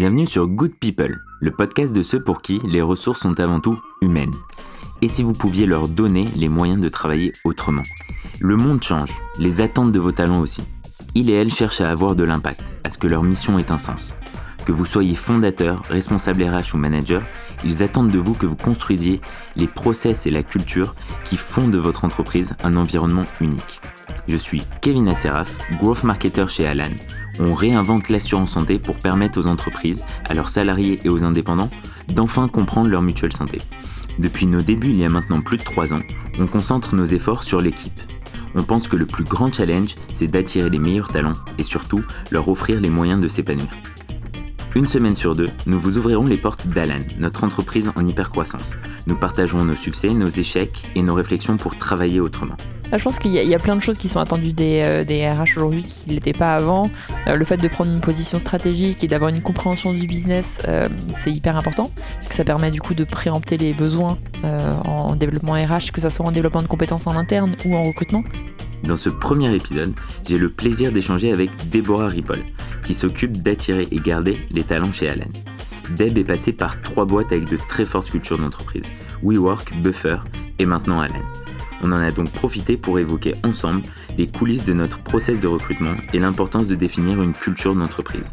Bienvenue 0.00 0.26
sur 0.26 0.46
Good 0.46 0.76
People, 0.80 1.22
le 1.40 1.50
podcast 1.50 1.94
de 1.94 2.00
ceux 2.00 2.22
pour 2.22 2.40
qui 2.40 2.58
les 2.64 2.80
ressources 2.80 3.20
sont 3.20 3.38
avant 3.38 3.60
tout 3.60 3.78
humaines. 4.00 4.32
Et 5.02 5.08
si 5.08 5.22
vous 5.22 5.34
pouviez 5.34 5.66
leur 5.66 5.88
donner 5.88 6.24
les 6.36 6.48
moyens 6.48 6.80
de 6.80 6.88
travailler 6.88 7.34
autrement 7.44 7.82
Le 8.40 8.56
monde 8.56 8.82
change, 8.82 9.20
les 9.38 9.60
attentes 9.60 9.92
de 9.92 9.98
vos 9.98 10.10
talents 10.10 10.40
aussi. 10.40 10.62
Il 11.14 11.28
et 11.28 11.34
elle 11.34 11.52
cherchent 11.52 11.82
à 11.82 11.90
avoir 11.90 12.14
de 12.14 12.24
l'impact, 12.24 12.62
à 12.82 12.88
ce 12.88 12.96
que 12.96 13.08
leur 13.08 13.22
mission 13.22 13.58
ait 13.58 13.70
un 13.70 13.76
sens. 13.76 14.16
Que 14.64 14.72
vous 14.72 14.86
soyez 14.86 15.14
fondateur, 15.14 15.82
responsable 15.90 16.44
RH 16.44 16.74
ou 16.74 16.78
manager, 16.78 17.22
ils 17.62 17.82
attendent 17.82 18.10
de 18.10 18.18
vous 18.18 18.32
que 18.32 18.46
vous 18.46 18.56
construisiez 18.56 19.20
les 19.54 19.66
process 19.66 20.26
et 20.26 20.30
la 20.30 20.42
culture 20.42 20.94
qui 21.26 21.36
font 21.36 21.68
de 21.68 21.76
votre 21.76 22.06
entreprise 22.06 22.56
un 22.64 22.74
environnement 22.76 23.24
unique. 23.42 23.82
Je 24.28 24.38
suis 24.38 24.62
Kevin 24.80 25.08
Asseraf, 25.08 25.54
Growth 25.78 26.04
Marketer 26.04 26.46
chez 26.48 26.66
Alan. 26.66 26.88
On 27.42 27.54
réinvente 27.54 28.10
l'assurance 28.10 28.52
santé 28.52 28.78
pour 28.78 28.96
permettre 28.96 29.40
aux 29.40 29.46
entreprises, 29.46 30.04
à 30.28 30.34
leurs 30.34 30.50
salariés 30.50 31.00
et 31.04 31.08
aux 31.08 31.24
indépendants 31.24 31.70
d'enfin 32.08 32.48
comprendre 32.48 32.90
leur 32.90 33.00
mutuelle 33.00 33.32
santé. 33.32 33.58
Depuis 34.18 34.46
nos 34.46 34.60
débuts 34.60 34.90
il 34.90 35.00
y 35.00 35.04
a 35.04 35.08
maintenant 35.08 35.40
plus 35.40 35.56
de 35.56 35.64
3 35.64 35.94
ans, 35.94 36.02
on 36.38 36.46
concentre 36.46 36.94
nos 36.94 37.06
efforts 37.06 37.42
sur 37.42 37.62
l'équipe. 37.62 37.98
On 38.54 38.62
pense 38.62 38.88
que 38.88 38.96
le 38.96 39.06
plus 39.06 39.24
grand 39.24 39.52
challenge, 39.54 39.94
c'est 40.12 40.26
d'attirer 40.26 40.68
les 40.68 40.78
meilleurs 40.78 41.12
talents 41.12 41.36
et 41.56 41.62
surtout 41.62 42.02
leur 42.30 42.48
offrir 42.48 42.78
les 42.80 42.90
moyens 42.90 43.20
de 43.20 43.28
s'épanouir. 43.28 43.68
Une 44.76 44.86
semaine 44.86 45.16
sur 45.16 45.34
deux, 45.34 45.50
nous 45.66 45.80
vous 45.80 45.98
ouvrirons 45.98 46.22
les 46.22 46.36
portes 46.36 46.68
d'Alan, 46.68 47.02
notre 47.18 47.42
entreprise 47.42 47.90
en 47.96 48.06
hypercroissance. 48.06 48.76
Nous 49.08 49.16
partagerons 49.16 49.64
nos 49.64 49.74
succès, 49.74 50.10
nos 50.10 50.28
échecs 50.28 50.86
et 50.94 51.02
nos 51.02 51.14
réflexions 51.14 51.56
pour 51.56 51.76
travailler 51.76 52.20
autrement. 52.20 52.54
Ah, 52.92 52.98
je 52.98 53.02
pense 53.02 53.18
qu'il 53.18 53.32
y, 53.32 53.54
a 53.54 53.58
plein 53.58 53.74
de 53.74 53.82
choses 53.82 53.98
qui 53.98 54.08
sont 54.08 54.20
attendues 54.20 54.52
des, 54.52 54.82
euh, 54.84 55.32
RH 55.32 55.56
aujourd'hui 55.56 55.82
qui 55.82 56.08
ne 56.08 56.14
l'étaient 56.14 56.32
pas 56.32 56.54
avant. 56.54 56.88
Euh, 57.26 57.34
le 57.34 57.44
fait 57.44 57.56
de 57.56 57.66
prendre 57.66 57.90
une 57.90 58.00
position 58.00 58.38
stratégique 58.38 59.02
et 59.02 59.08
d'avoir 59.08 59.30
une 59.30 59.42
compréhension 59.42 59.92
du 59.92 60.06
business, 60.06 60.60
euh, 60.68 60.86
c'est 61.14 61.32
hyper 61.32 61.56
important 61.56 61.90
parce 62.14 62.28
que 62.28 62.34
ça 62.36 62.44
permet 62.44 62.70
du 62.70 62.80
coup 62.80 62.94
de 62.94 63.02
préempter 63.02 63.56
les 63.56 63.72
besoins 63.72 64.18
en 64.86 65.16
développement 65.16 65.54
RH, 65.54 65.90
que 65.92 66.00
ce 66.00 66.10
soit 66.10 66.26
en 66.26 66.30
développement 66.30 66.62
de 66.62 66.68
compétences 66.68 67.06
en 67.08 67.16
interne 67.16 67.56
ou 67.64 67.74
en 67.74 67.82
recrutement. 67.82 68.22
Dans 68.84 68.96
ce 68.96 69.10
premier 69.10 69.54
épisode, 69.54 69.92
j'ai 70.26 70.38
le 70.38 70.48
plaisir 70.48 70.90
d'échanger 70.90 71.32
avec 71.32 71.50
Deborah 71.70 72.08
Ripoll, 72.08 72.38
qui 72.82 72.94
s'occupe 72.94 73.42
d'attirer 73.42 73.88
et 73.90 73.96
garder 73.96 74.36
les 74.50 74.64
talents 74.64 74.92
chez 74.92 75.08
Allen. 75.08 75.32
Deb 75.96 76.18
est 76.18 76.24
passée 76.24 76.52
par 76.52 76.80
trois 76.82 77.04
boîtes 77.04 77.32
avec 77.32 77.48
de 77.48 77.56
très 77.56 77.84
fortes 77.84 78.10
cultures 78.10 78.38
d'entreprise, 78.38 78.84
WeWork, 79.22 79.74
Buffer 79.82 80.18
et 80.58 80.66
maintenant 80.66 81.00
Allen. 81.00 81.22
On 81.82 81.92
en 81.92 81.96
a 81.96 82.12
donc 82.12 82.30
profité 82.30 82.76
pour 82.76 82.98
évoquer 82.98 83.34
ensemble 83.42 83.82
les 84.18 84.26
coulisses 84.26 84.64
de 84.64 84.74
notre 84.74 85.02
process 85.02 85.40
de 85.40 85.48
recrutement 85.48 85.94
et 86.12 86.18
l'importance 86.18 86.66
de 86.66 86.74
définir 86.74 87.22
une 87.22 87.32
culture 87.32 87.74
d'entreprise. 87.74 88.32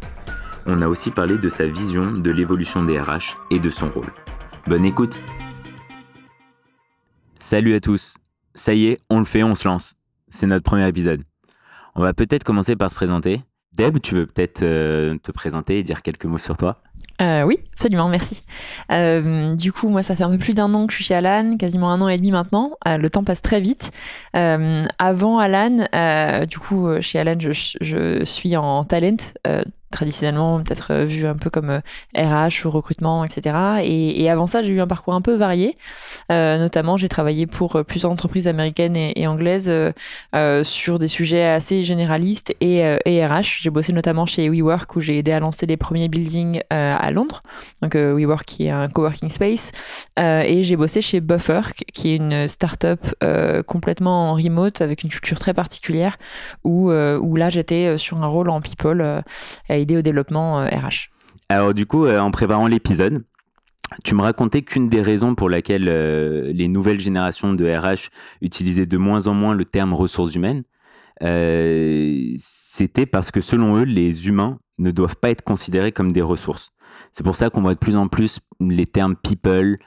On 0.66 0.82
a 0.82 0.88
aussi 0.88 1.10
parlé 1.10 1.38
de 1.38 1.48
sa 1.48 1.66
vision 1.66 2.12
de 2.12 2.30
l'évolution 2.30 2.84
des 2.84 3.00
RH 3.00 3.36
et 3.50 3.58
de 3.58 3.70
son 3.70 3.88
rôle. 3.88 4.12
Bonne 4.66 4.84
écoute 4.84 5.22
Salut 7.38 7.74
à 7.74 7.80
tous 7.80 8.18
Ça 8.54 8.74
y 8.74 8.88
est, 8.88 9.00
on 9.08 9.18
le 9.18 9.24
fait, 9.24 9.42
on 9.42 9.54
se 9.54 9.66
lance. 9.66 9.94
C'est 10.28 10.46
notre 10.46 10.64
premier 10.64 10.86
épisode. 10.86 11.22
On 11.94 12.02
va 12.02 12.12
peut-être 12.12 12.44
commencer 12.44 12.76
par 12.76 12.90
se 12.90 12.94
présenter. 12.94 13.42
Deb, 13.78 14.00
tu 14.00 14.16
veux 14.16 14.26
peut-être 14.26 14.62
euh, 14.62 15.16
te 15.22 15.30
présenter 15.30 15.78
et 15.78 15.82
dire 15.84 16.02
quelques 16.02 16.24
mots 16.24 16.38
sur 16.38 16.56
toi? 16.56 16.82
Euh, 17.20 17.42
oui, 17.42 17.58
absolument, 17.72 18.08
merci. 18.08 18.44
Euh, 18.90 19.54
du 19.54 19.72
coup, 19.72 19.88
moi, 19.88 20.02
ça 20.02 20.16
fait 20.16 20.24
un 20.24 20.30
peu 20.30 20.38
plus 20.38 20.54
d'un 20.54 20.72
an 20.74 20.86
que 20.86 20.92
je 20.92 20.96
suis 20.96 21.04
chez 21.04 21.14
Alan, 21.14 21.56
quasiment 21.56 21.90
un 21.92 22.00
an 22.00 22.08
et 22.08 22.16
demi 22.16 22.32
maintenant. 22.32 22.72
le 22.86 23.08
temps 23.08 23.24
passe 23.24 23.42
très 23.42 23.60
vite. 23.60 23.90
avant 24.34 25.38
Alan, 25.38 26.46
du 26.46 26.58
coup, 26.58 26.88
chez 27.00 27.18
Alan, 27.18 27.36
je, 27.38 27.50
je 27.80 28.24
suis 28.24 28.56
en 28.56 28.84
talent, 28.84 29.16
traditionnellement 29.90 30.62
peut-être 30.62 30.92
euh, 30.92 31.04
vu 31.04 31.26
un 31.26 31.34
peu 31.34 31.50
comme 31.50 31.80
RH 32.14 32.18
euh, 32.18 32.48
ou 32.64 32.70
recrutement, 32.70 33.24
etc. 33.24 33.56
Et, 33.82 34.28
avant 34.28 34.46
ça, 34.46 34.62
j'ai 34.62 34.72
eu 34.72 34.80
un 34.80 34.86
parcours 34.86 35.14
un 35.14 35.22
peu 35.22 35.34
varié. 35.34 35.76
Euh, 36.30 36.58
notamment, 36.58 36.96
j'ai 36.96 37.08
travaillé 37.08 37.46
pour 37.46 37.82
plusieurs 37.86 38.12
entreprises 38.12 38.46
américaines 38.46 38.96
et, 38.96 39.26
anglaises 39.26 39.70
sur 40.62 40.98
des 40.98 41.08
sujets 41.08 41.44
assez 41.44 41.82
généralistes 41.82 42.54
et, 42.60 42.96
RH. 43.06 43.60
J'ai 43.62 43.70
bossé 43.70 43.92
notamment 43.92 44.26
chez 44.26 44.48
WeWork 44.48 44.94
où 44.96 45.00
j'ai 45.00 45.18
aidé 45.18 45.32
à 45.32 45.40
lancer 45.40 45.66
les 45.66 45.76
premiers 45.76 46.08
buildings 46.08 46.60
à 46.70 47.10
Londres. 47.10 47.42
Donc 47.82 47.94
WeWork 47.94 48.44
qui 48.44 48.66
est 48.66 48.70
un 48.70 48.88
coworking 48.88 49.30
space. 49.30 49.72
et 50.18 50.62
j'ai 50.62 50.76
bossé 50.76 51.00
chez 51.00 51.20
Buffer 51.20 51.60
qui 51.92 52.12
est 52.12 52.16
une 52.16 52.48
startup 52.48 53.00
complètement 53.66 54.30
en 54.30 54.34
remote 54.34 54.80
avec 54.80 55.02
une 55.02 55.10
culture 55.10 55.38
très 55.38 55.54
particulière 55.54 56.16
où, 56.64 56.90
où 56.90 57.36
là 57.36 57.50
j'étais 57.50 57.96
sur 57.98 58.22
un 58.22 58.26
rôle 58.26 58.50
en 58.50 58.60
people 58.60 59.22
aider 59.78 59.96
au 59.96 60.02
développement 60.02 60.64
RH. 60.64 60.66
Euh, 60.66 60.88
Alors 61.48 61.74
du 61.74 61.86
coup, 61.86 62.04
euh, 62.04 62.18
en 62.18 62.30
préparant 62.30 62.66
l'épisode, 62.66 63.24
tu 64.04 64.14
me 64.14 64.22
racontais 64.22 64.62
qu'une 64.62 64.88
des 64.88 65.00
raisons 65.00 65.34
pour 65.34 65.48
laquelle 65.48 65.88
euh, 65.88 66.52
les 66.52 66.68
nouvelles 66.68 67.00
générations 67.00 67.54
de 67.54 67.64
RH 67.64 68.10
utilisaient 68.42 68.86
de 68.86 68.98
moins 68.98 69.26
en 69.26 69.34
moins 69.34 69.54
le 69.54 69.64
terme 69.64 69.94
ressources 69.94 70.34
humaines, 70.34 70.62
c'était 72.38 73.06
parce 73.06 73.30
que 73.30 73.40
selon 73.40 73.78
eux, 73.78 73.84
les 73.84 74.28
humains 74.28 74.58
ne 74.78 74.92
doivent 74.92 75.16
pas 75.16 75.30
être 75.30 75.42
considérés 75.42 75.90
comme 75.90 76.12
des 76.12 76.22
ressources. 76.22 76.72
C'est 77.12 77.24
pour 77.24 77.34
ça 77.34 77.50
qu'on 77.50 77.62
voit 77.62 77.74
de 77.74 77.78
plus 77.78 77.96
en 77.96 78.06
plus 78.06 78.40
les 78.60 78.86
termes 78.86 79.16
people, 79.16 79.78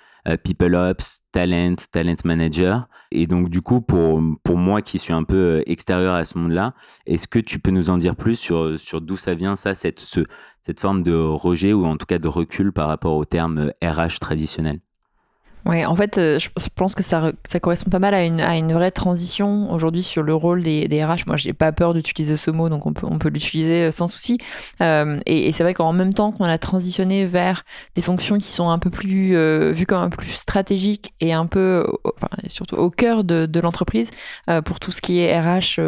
People 0.43 0.75
Ops, 0.75 1.21
Talent, 1.31 1.75
Talent 1.91 2.17
Manager. 2.25 2.87
Et 3.11 3.27
donc, 3.27 3.49
du 3.49 3.61
coup, 3.61 3.81
pour, 3.81 4.21
pour 4.43 4.57
moi 4.57 4.81
qui 4.81 4.99
suis 4.99 5.13
un 5.13 5.23
peu 5.23 5.35
euh, 5.35 5.63
extérieur 5.65 6.15
à 6.15 6.25
ce 6.25 6.37
monde-là, 6.37 6.73
est-ce 7.05 7.27
que 7.27 7.39
tu 7.39 7.59
peux 7.59 7.71
nous 7.71 7.89
en 7.89 7.97
dire 7.97 8.15
plus 8.15 8.35
sur, 8.35 8.79
sur 8.79 9.01
d'où 9.01 9.17
ça 9.17 9.33
vient, 9.33 9.55
ça, 9.55 9.75
cette, 9.75 9.99
ce, 9.99 10.21
cette 10.65 10.79
forme 10.79 11.03
de 11.03 11.13
rejet 11.13 11.73
ou 11.73 11.85
en 11.85 11.97
tout 11.97 12.05
cas 12.05 12.19
de 12.19 12.27
recul 12.27 12.71
par 12.71 12.87
rapport 12.87 13.15
au 13.15 13.25
terme 13.25 13.71
RH 13.83 13.99
euh, 13.99 14.07
traditionnel? 14.19 14.79
Ouais, 15.65 15.85
en 15.85 15.95
fait, 15.95 16.17
euh, 16.17 16.39
je 16.39 16.49
pense 16.73 16.95
que 16.95 17.03
ça, 17.03 17.31
ça 17.47 17.59
correspond 17.59 17.91
pas 17.91 17.99
mal 17.99 18.15
à 18.15 18.23
une, 18.23 18.41
à 18.41 18.57
une 18.57 18.73
vraie 18.73 18.89
transition 18.89 19.71
aujourd'hui 19.71 20.01
sur 20.01 20.23
le 20.23 20.33
rôle 20.33 20.63
des, 20.63 20.87
des 20.87 21.05
RH. 21.05 21.27
Moi, 21.27 21.37
j'ai 21.37 21.53
pas 21.53 21.71
peur 21.71 21.93
d'utiliser 21.93 22.35
ce 22.35 22.49
mot, 22.49 22.67
donc 22.67 22.87
on 22.87 22.93
peut, 22.93 23.05
on 23.07 23.19
peut 23.19 23.29
l'utiliser 23.29 23.83
euh, 23.83 23.91
sans 23.91 24.07
souci. 24.07 24.39
Euh, 24.81 25.19
et, 25.27 25.47
et 25.47 25.51
c'est 25.51 25.61
vrai 25.61 25.75
qu'en 25.75 25.93
même 25.93 26.15
temps 26.15 26.31
qu'on 26.31 26.45
a 26.45 26.57
transitionné 26.57 27.25
vers 27.25 27.63
des 27.95 28.01
fonctions 28.01 28.39
qui 28.39 28.47
sont 28.47 28.71
un 28.71 28.79
peu 28.79 28.89
plus 28.89 29.35
euh, 29.35 29.71
vues 29.71 29.85
comme 29.85 30.01
un 30.01 30.09
peu 30.09 30.17
plus 30.17 30.31
stratégiques 30.31 31.13
et 31.19 31.31
un 31.31 31.45
peu, 31.45 31.85
enfin, 32.05 32.29
surtout 32.47 32.77
au 32.77 32.89
cœur 32.89 33.23
de, 33.23 33.45
de 33.45 33.59
l'entreprise, 33.59 34.09
euh, 34.49 34.63
pour 34.63 34.79
tout 34.79 34.91
ce 34.91 34.99
qui 34.99 35.19
est 35.19 35.39
RH, 35.39 35.79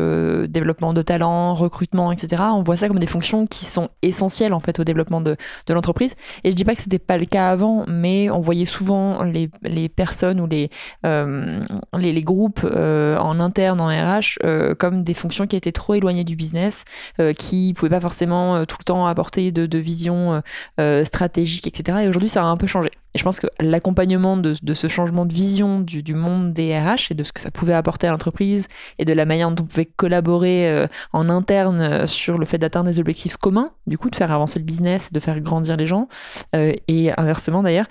développement 0.49 0.93
de 0.93 1.01
talent, 1.01 1.55
recrutement, 1.55 2.11
etc. 2.11 2.43
On 2.53 2.61
voit 2.61 2.77
ça 2.77 2.87
comme 2.87 2.99
des 2.99 3.07
fonctions 3.07 3.47
qui 3.47 3.65
sont 3.65 3.89
essentielles 4.03 4.53
en 4.53 4.59
fait 4.59 4.79
au 4.79 4.83
développement 4.83 5.19
de, 5.19 5.35
de 5.65 5.73
l'entreprise. 5.73 6.13
Et 6.43 6.51
je 6.51 6.55
dis 6.55 6.63
pas 6.63 6.75
que 6.75 6.81
c'était 6.83 6.99
pas 6.99 7.17
le 7.17 7.25
cas 7.25 7.49
avant, 7.49 7.85
mais 7.87 8.29
on 8.29 8.39
voyait 8.39 8.65
souvent 8.65 9.23
les 9.23 9.49
les 9.63 9.89
personnes 9.89 10.39
ou 10.39 10.47
les, 10.47 10.69
euh, 11.05 11.59
les, 11.97 12.21
groupes 12.21 12.61
euh, 12.63 13.17
en 13.17 13.39
interne, 13.39 13.81
en 13.81 13.87
RH, 13.87 14.39
euh, 14.43 14.75
comme 14.75 15.03
des 15.03 15.13
fonctions 15.13 15.47
qui 15.47 15.55
étaient 15.55 15.71
trop 15.71 15.93
éloignées 15.93 16.23
du 16.23 16.35
business, 16.35 16.85
qui 17.37 17.69
ne 17.69 17.73
pouvaient 17.73 17.89
pas 17.89 17.99
forcément 17.99 18.65
tout 18.65 18.77
le 18.79 18.83
temps 18.85 19.05
apporter 19.05 19.51
de, 19.51 19.65
de 19.65 19.77
vision 19.77 20.41
stratégique, 21.03 21.67
etc. 21.67 21.99
Et 22.03 22.07
aujourd'hui, 22.07 22.29
ça 22.29 22.41
a 22.41 22.45
un 22.45 22.57
peu 22.57 22.67
changé. 22.67 22.91
Et 23.15 23.19
je 23.19 23.23
pense 23.23 23.39
que 23.39 23.47
l'accompagnement 23.59 24.37
de, 24.37 24.55
de, 24.61 24.73
ce 24.73 24.87
changement 24.87 25.25
de 25.25 25.33
vision 25.33 25.79
du, 25.79 26.01
du, 26.01 26.15
monde 26.15 26.51
des 26.51 26.77
RH 26.77 27.11
et 27.11 27.13
de 27.13 27.23
ce 27.23 27.31
que 27.31 27.41
ça 27.41 27.51
pouvait 27.51 27.73
apporter 27.73 28.07
à 28.07 28.11
l'entreprise 28.11 28.67
et 28.97 29.05
de 29.05 29.13
la 29.13 29.25
manière 29.25 29.51
dont 29.51 29.63
on 29.63 29.67
pouvait 29.67 29.85
collaborer 29.85 30.87
en 31.11 31.29
interne 31.29 32.07
sur 32.07 32.37
le 32.37 32.45
fait 32.45 32.57
d'atteindre 32.57 32.89
des 32.89 32.99
objectifs 32.99 33.37
communs, 33.37 33.71
du 33.85 33.97
coup 33.97 34.09
de 34.09 34.15
faire 34.15 34.31
avancer 34.31 34.57
le 34.57 34.65
business, 34.65 35.11
de 35.11 35.19
faire 35.19 35.39
grandir 35.41 35.77
les 35.77 35.85
gens, 35.85 36.07
et 36.53 37.11
inversement 37.17 37.61
d'ailleurs 37.61 37.87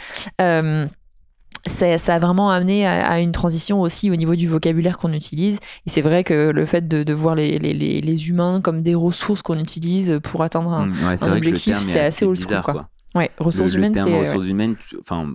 ça, 1.67 1.99
ça, 1.99 2.15
a 2.15 2.19
vraiment 2.19 2.51
amené 2.51 2.87
à, 2.87 3.21
une 3.21 3.33
transition 3.33 3.81
aussi 3.81 4.11
au 4.11 4.17
niveau 4.17 4.35
du 4.35 4.49
vocabulaire 4.49 4.99
qu'on 4.99 5.13
utilise. 5.13 5.59
Et 5.87 5.91
c'est 5.91 6.01
vrai 6.01 6.25
que 6.25 6.51
le 6.51 6.65
fait 6.67 6.89
de, 6.89 7.03
de 7.03 7.13
voir 7.15 7.35
les, 7.35 7.59
les, 7.59 7.73
les, 7.73 8.29
humains 8.29 8.61
comme 8.61 8.83
des 8.83 8.95
ressources 8.95 9.43
qu'on 9.43 9.59
utilise 9.59 10.19
pour 10.23 10.43
atteindre 10.43 10.73
un, 10.73 10.87
mmh, 10.87 11.33
objectif, 11.33 11.79
c'est 11.79 12.01
assez, 12.01 12.25
old 12.25 12.39
school. 12.39 12.61
Quoi. 12.63 12.89
Ouais, 13.15 13.31
ressources 13.39 13.75
humaines, 13.75 13.95
c'est. 13.95 14.19
ressources 14.19 14.49
humaines, 14.49 14.77
enfin, 15.01 15.33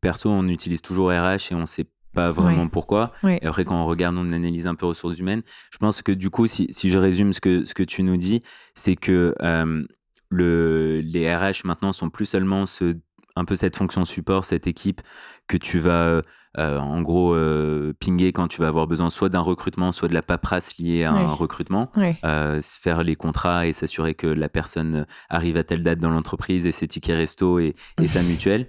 perso, 0.00 0.30
on 0.30 0.48
utilise 0.48 0.80
toujours 0.80 1.10
RH 1.10 1.52
et 1.52 1.54
on 1.54 1.66
sait 1.66 1.86
pas 2.14 2.30
vraiment 2.30 2.68
pourquoi. 2.68 3.12
Et 3.24 3.46
après, 3.46 3.64
quand 3.64 3.82
on 3.82 3.86
regarde, 3.86 4.16
on 4.16 4.28
analyse 4.30 4.66
un 4.66 4.74
peu 4.74 4.86
ressources 4.86 5.18
humaines. 5.18 5.42
Je 5.70 5.78
pense 5.78 6.02
que 6.02 6.12
du 6.12 6.30
coup, 6.30 6.46
si, 6.46 6.66
si 6.70 6.90
je 6.90 6.98
résume 6.98 7.32
ce 7.32 7.40
que, 7.40 7.64
ce 7.64 7.74
que 7.74 7.82
tu 7.82 8.02
nous 8.02 8.16
dis, 8.16 8.42
c'est 8.74 8.96
que 8.96 9.34
euh, 9.42 9.84
le, 10.28 11.00
les 11.00 11.32
RH 11.34 11.64
maintenant 11.64 11.92
sont 11.92 12.10
plus 12.10 12.26
seulement 12.26 12.66
ce 12.66 12.96
un 13.36 13.44
peu 13.44 13.56
cette 13.56 13.76
fonction 13.76 14.04
support, 14.04 14.44
cette 14.44 14.66
équipe 14.66 15.00
que 15.46 15.56
tu 15.56 15.78
vas 15.78 16.22
euh, 16.58 16.78
en 16.78 17.00
gros 17.00 17.32
euh, 17.32 17.92
pinguer 18.00 18.32
quand 18.32 18.48
tu 18.48 18.60
vas 18.60 18.66
avoir 18.66 18.88
besoin 18.88 19.08
soit 19.08 19.28
d'un 19.28 19.40
recrutement, 19.40 19.92
soit 19.92 20.08
de 20.08 20.14
la 20.14 20.22
paperasse 20.22 20.76
liée 20.78 21.04
à 21.04 21.12
un 21.12 21.32
recrutement, 21.32 21.92
euh, 22.24 22.60
faire 22.60 23.04
les 23.04 23.14
contrats 23.14 23.68
et 23.68 23.72
s'assurer 23.72 24.14
que 24.14 24.26
la 24.26 24.48
personne 24.48 25.06
arrive 25.28 25.56
à 25.56 25.62
telle 25.62 25.84
date 25.84 26.00
dans 26.00 26.10
l'entreprise 26.10 26.66
et 26.66 26.72
ses 26.72 26.88
tickets 26.88 27.16
resto 27.16 27.60
et, 27.60 27.76
sa 28.06 28.22
mutuelle. 28.24 28.66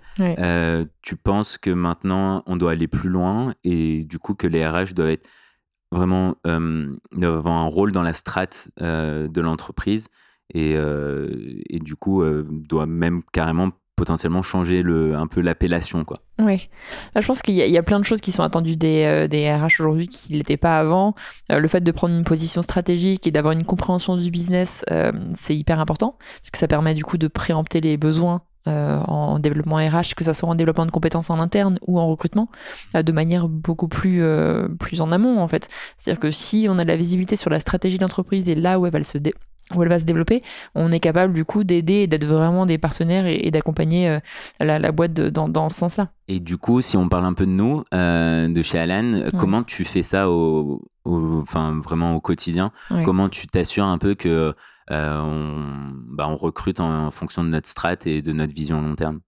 tu 1.02 1.16
penses 1.16 1.58
que 1.58 1.72
maintenant 1.72 2.44
on 2.46 2.56
doit 2.56 2.74
aller 2.74 2.88
plus 2.88 3.10
loin 3.10 3.54
et 3.64 4.04
du 4.04 4.20
coup 4.20 4.36
que 4.36 4.46
les 4.46 4.66
RH 4.66 4.94
doivent 4.94 5.10
être 5.10 5.28
vraiment 5.92 6.36
avoir 6.46 7.56
un 7.56 7.68
rôle 7.68 7.92
dans 7.92 8.04
la 8.04 8.14
strate 8.14 8.70
de 8.78 9.42
l'entreprise 9.42 10.08
et, 10.54 10.74
et 10.74 11.80
du 11.80 11.96
coup 11.96 12.24
doit 12.46 12.86
même 12.86 13.24
carrément 13.32 13.72
potentiellement 14.02 14.42
changer 14.42 14.84
un 15.16 15.28
peu 15.28 15.42
l'appellation. 15.42 16.04
quoi. 16.04 16.22
Oui, 16.40 16.70
je 17.16 17.26
pense 17.26 17.44
qu'il 17.44 17.54
y, 17.54 17.78
a 17.78 17.84
plein 17.84 18.00
de 18.00 18.06
choses 18.06 18.20
qui 18.20 18.32
sont 18.32 18.42
attendues 18.42 18.76
des, 18.76 19.28
RH 19.32 19.80
aujourd'hui 19.80 20.08
qui 20.08 20.34
ne 20.34 20.38
l'étaient 20.40 20.58
pas 20.58 20.80
avant. 20.80 21.14
le 21.50 21.68
fait 21.68 21.82
de 21.82 21.92
prendre 21.92 22.16
une 22.16 22.24
position 22.24 22.64
stratégique 22.64 23.28
et 23.28 23.32
d'avoir 23.32 23.54
une 23.54 23.64
compréhension 23.64 24.18
du 24.18 24.32
business, 24.32 24.84
c'est 25.36 25.56
hyper 25.56 25.80
important 25.80 26.18
parce 26.42 26.50
que 26.52 26.58
ça 26.58 26.68
permet 26.68 26.96
du 26.96 27.04
coup 27.04 27.20
de 27.20 27.28
préempter 27.28 27.80
les 27.80 27.98
besoins 27.98 28.42
euh, 28.68 29.00
en 29.08 29.40
développement 29.40 29.78
RH, 29.78 30.14
que 30.16 30.24
ce 30.24 30.34
soit 30.34 30.48
en 30.48 30.54
développement 30.54 30.86
de 30.86 30.92
compétences 30.92 31.32
en 31.32 31.40
interne 31.40 31.80
ou 31.88 32.00
en 32.00 32.08
recrutement, 32.08 32.48
euh, 32.96 33.02
de 33.02 33.12
manière 33.12 33.48
beaucoup 33.48 33.88
plus, 33.88 34.22
euh, 34.22 34.68
plus 34.80 35.02
en 35.02 35.12
amont 35.12 35.40
en 35.40 35.48
fait. 35.48 35.68
C'est-à-dire 35.98 36.20
que 36.20 36.30
si 36.30 36.68
on 36.70 36.78
a 36.78 36.84
de 36.84 36.88
la 36.88 36.96
visibilité 36.96 37.36
sur 37.36 37.50
la 37.50 37.60
stratégie 37.60 37.98
d'entreprise 37.98 38.50
et 38.50 38.56
là 38.56 38.80
où 38.80 38.86
elle 38.86 38.92
va 38.92 39.04
se 39.04 39.18
où 39.76 39.84
elle 39.84 39.90
va 39.90 40.00
se 40.00 40.06
développer, 40.06 40.44
on 40.76 40.92
est 40.92 41.00
capable 41.00 41.34
du 41.34 41.46
coup 41.46 41.64
d'aider 41.64 41.94
et 41.94 42.08
d'être 42.08 42.26
vraiment 42.26 42.66
des 42.66 42.78
partenaires 42.78 43.26
et, 43.26 43.52
d'accompagner 43.52 44.20
la, 44.60 44.92
boîte 44.92 45.14
dans, 45.14 45.48
dans, 45.48 45.70
ce 45.70 45.78
sens-là. 45.78 46.10
Et 46.28 46.40
du 46.40 46.58
coup, 46.58 46.82
si 46.82 46.98
on 46.98 47.08
parle 47.08 47.26
un 47.26 47.34
peu 47.34 47.46
de 47.46 47.52
nous, 47.52 47.84
de 47.94 48.62
chez 48.62 48.80
Alan, 48.80 49.30
comment 49.40 49.64
tu 49.64 49.86
fais 49.86 50.04
ça 50.04 50.30
au, 50.30 50.82
enfin, 51.06 51.80
vraiment 51.82 52.16
au 52.16 52.20
quotidien? 52.20 52.72
Comment 53.06 53.30
tu 53.30 53.48
t'assures 53.48 53.86
un 53.86 53.98
peu 53.98 54.14
que 54.16 54.54
euh, 54.92 55.22
on, 55.22 55.94
bah, 56.08 56.28
on, 56.28 56.36
recrute 56.36 56.80
en, 56.80 57.12
fonction 57.12 57.44
de 57.44 57.50
notre 57.50 57.70
strat 57.70 57.96
et 58.06 58.22
de 58.22 58.34
notre 58.34 58.54
vision 58.54 58.82
long 58.82 58.96
terme? 58.96 59.22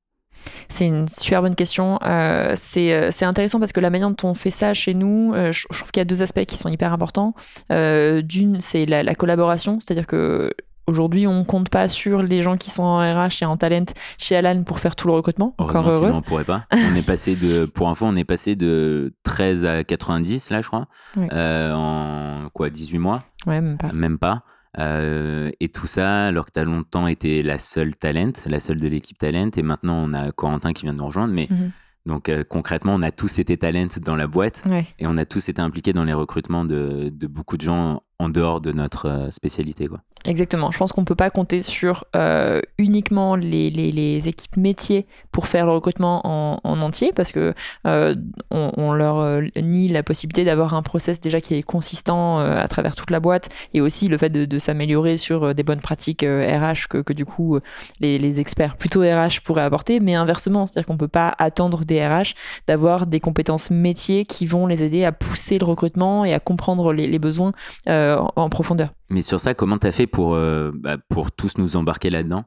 C'est 0.69 0.85
une 0.85 1.07
super 1.07 1.41
bonne 1.41 1.55
question. 1.55 1.99
Euh, 2.03 2.55
euh, 2.77 3.07
c'est 3.11 3.25
intéressant 3.25 3.59
parce 3.59 3.71
que 3.71 3.79
la 3.79 3.89
manière 3.89 4.09
dont 4.09 4.29
on 4.29 4.33
fait 4.33 4.49
ça 4.49 4.73
chez 4.73 4.93
nous, 4.93 5.33
je, 5.33 5.67
trouve 5.67 5.91
qu'il 5.91 6.01
y 6.01 6.01
a 6.01 6.05
deux 6.05 6.21
aspects 6.21 6.45
qui 6.45 6.57
sont 6.57 6.69
hyper 6.69 6.93
importants. 6.93 7.33
D'une, 7.69 8.59
c'est 8.59 8.85
la, 8.85 9.15
collaboration, 9.15 9.79
c'est-à-dire 9.79 10.07
que 10.07 10.51
Aujourd'hui, 10.85 11.27
on 11.27 11.45
compte 11.45 11.69
pas 11.69 11.87
sur 11.87 12.21
les 12.21 12.41
gens 12.41 12.57
qui 12.57 12.69
sont 12.69 12.83
en 12.83 12.97
RH 12.99 13.41
et 13.41 13.45
en 13.45 13.55
talent 13.55 13.85
chez 14.17 14.35
Alan 14.35 14.63
pour 14.63 14.79
faire 14.79 14.97
tout 14.97 15.07
le 15.07 15.13
recrutement. 15.13 15.55
Encore 15.57 15.89
heureux. 15.89 16.11
on 16.13 16.21
pourrait 16.21 16.43
pas. 16.43 16.65
On 16.73 16.93
est 16.93 17.07
passé 17.07 17.37
de, 17.37 17.63
pour 17.63 17.87
info, 17.87 18.05
on 18.05 18.17
est 18.17 18.25
passé 18.25 18.57
de 18.57 19.13
13 19.23 19.63
à 19.63 19.83
90 19.85 20.49
là, 20.49 20.59
je 20.59 20.67
crois, 20.67 20.87
en 21.15 22.49
quoi, 22.51 22.69
18 22.69 22.97
mois? 22.97 23.23
Ouais, 23.47 23.61
même 23.61 23.77
pas. 23.77 23.93
Même 23.93 24.17
pas. 24.17 24.43
Euh, 24.79 25.51
et 25.59 25.69
tout 25.69 25.87
ça, 25.87 26.25
alors 26.25 26.45
que 26.45 26.51
tu 26.51 26.59
as 26.59 26.63
longtemps 26.63 27.07
été 27.07 27.43
la 27.43 27.59
seule 27.59 27.95
talent, 27.95 28.31
la 28.45 28.59
seule 28.59 28.79
de 28.79 28.87
l'équipe 28.87 29.17
talent, 29.17 29.51
et 29.55 29.61
maintenant 29.61 29.95
on 29.95 30.13
a 30.13 30.31
Corentin 30.31 30.73
qui 30.73 30.83
vient 30.83 30.93
de 30.93 30.97
nous 30.97 31.05
rejoindre. 31.05 31.33
Mais 31.33 31.47
mhm. 31.49 31.71
donc 32.05 32.29
euh, 32.29 32.43
concrètement, 32.43 32.95
on 32.95 33.01
a 33.01 33.11
tous 33.11 33.39
été 33.39 33.57
talent 33.57 33.89
dans 34.01 34.15
la 34.15 34.27
boîte 34.27 34.63
et 34.99 35.07
on 35.07 35.17
a 35.17 35.25
tous 35.25 35.49
été 35.49 35.61
impliqués 35.61 35.93
dans 35.93 36.03
les 36.03 36.13
recrutements 36.13 36.65
de, 36.65 37.09
de 37.13 37.27
beaucoup 37.27 37.57
de 37.57 37.61
gens 37.61 38.01
en 38.23 38.29
dehors 38.29 38.61
de 38.61 38.71
notre 38.71 39.07
euh, 39.07 39.31
spécialité. 39.31 39.87
Quoi. 39.87 39.99
Exactement. 40.25 40.71
Je 40.71 40.77
pense 40.77 40.93
qu'on 40.93 41.01
ne 41.01 41.05
peut 41.05 41.15
pas 41.15 41.29
compter 41.29 41.61
sur 41.61 42.05
euh, 42.15 42.61
uniquement 42.77 43.35
les, 43.35 43.69
les, 43.69 44.27
équipes 44.27 44.55
métiers 44.55 45.05
pour 45.31 45.47
faire 45.47 45.65
le 45.65 45.73
recrutement 45.73 46.21
en, 46.23 46.61
en 46.63 46.81
entier 46.81 47.11
parce 47.13 47.33
que 47.33 47.53
euh, 47.85 48.15
on, 48.51 48.93
leur 48.93 49.41
nie 49.61 49.89
la 49.89 50.03
possibilité 50.03 50.45
d'avoir 50.45 50.75
un 50.75 50.81
process 50.81 51.19
déjà 51.19 51.41
qui 51.41 51.55
est 51.55 51.63
consistant 51.63 52.39
à 52.39 52.67
travers 52.67 52.95
toute 52.95 53.09
la 53.09 53.19
boîte 53.19 53.49
et 53.73 53.81
aussi 53.81 54.07
le 54.07 54.17
fait 54.17 54.29
de, 54.29 54.59
s'améliorer 54.59 55.17
sur 55.17 55.55
des 55.55 55.63
bonnes 55.63 55.81
pratiques 55.81 56.21
RH 56.21 56.87
que, 56.89 56.99
que, 56.99 57.11
du 57.11 57.25
coup 57.25 57.59
les, 57.99 58.19
les, 58.19 58.39
experts 58.39 58.77
plutôt 58.77 59.01
RH 59.01 59.41
pourraient 59.43 59.63
apporter, 59.63 59.99
mais 59.99 60.13
inversement, 60.13 60.67
c'est-à-dire 60.67 60.87
qu'on 60.87 60.93
ne 60.93 60.99
peut 60.99 61.07
pas 61.07 61.33
attendre 61.39 61.83
des 61.85 62.05
RH 62.05 62.35
d'avoir 62.67 63.07
des 63.07 63.19
compétences 63.19 63.71
métiers 63.71 64.25
qui 64.25 64.45
vont 64.45 64.67
les 64.67 64.83
aider 64.83 65.03
à 65.03 65.11
pousser 65.11 65.57
le 65.57 65.65
recrutement 65.65 66.23
et 66.23 66.33
à 66.33 66.39
comprendre 66.39 66.93
les 66.93 67.19
besoins 67.19 67.53
en, 68.35 68.49
profondeur. 68.49 68.89
Mais 69.13 69.21
sur 69.21 69.39
ça, 69.39 69.53
comment 69.53 69.77
tu 69.77 69.85
as 69.85 69.91
fait 69.91 70.07
pour, 70.07 70.33
euh, 70.33 70.71
bah, 70.73 70.97
pour 71.07 71.31
tous 71.31 71.57
nous 71.59 71.75
embarquer 71.75 72.09
là-dedans? 72.09 72.45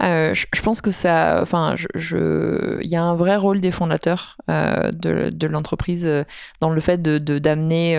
Euh, 0.00 0.32
je, 0.32 0.62
pense 0.62 0.80
que 0.80 0.92
ça, 0.92 1.40
enfin, 1.42 1.74
il 1.96 2.88
y 2.88 2.94
a 2.94 3.02
un 3.02 3.16
vrai 3.16 3.36
rôle 3.36 3.58
des 3.58 3.72
fondateurs 3.72 4.36
euh, 4.48 4.92
de, 4.92 5.30
de 5.30 5.46
l'entreprise 5.48 6.08
dans 6.60 6.70
le 6.70 6.80
fait 6.80 7.02
de 7.02 7.18
d'amener 7.18 7.98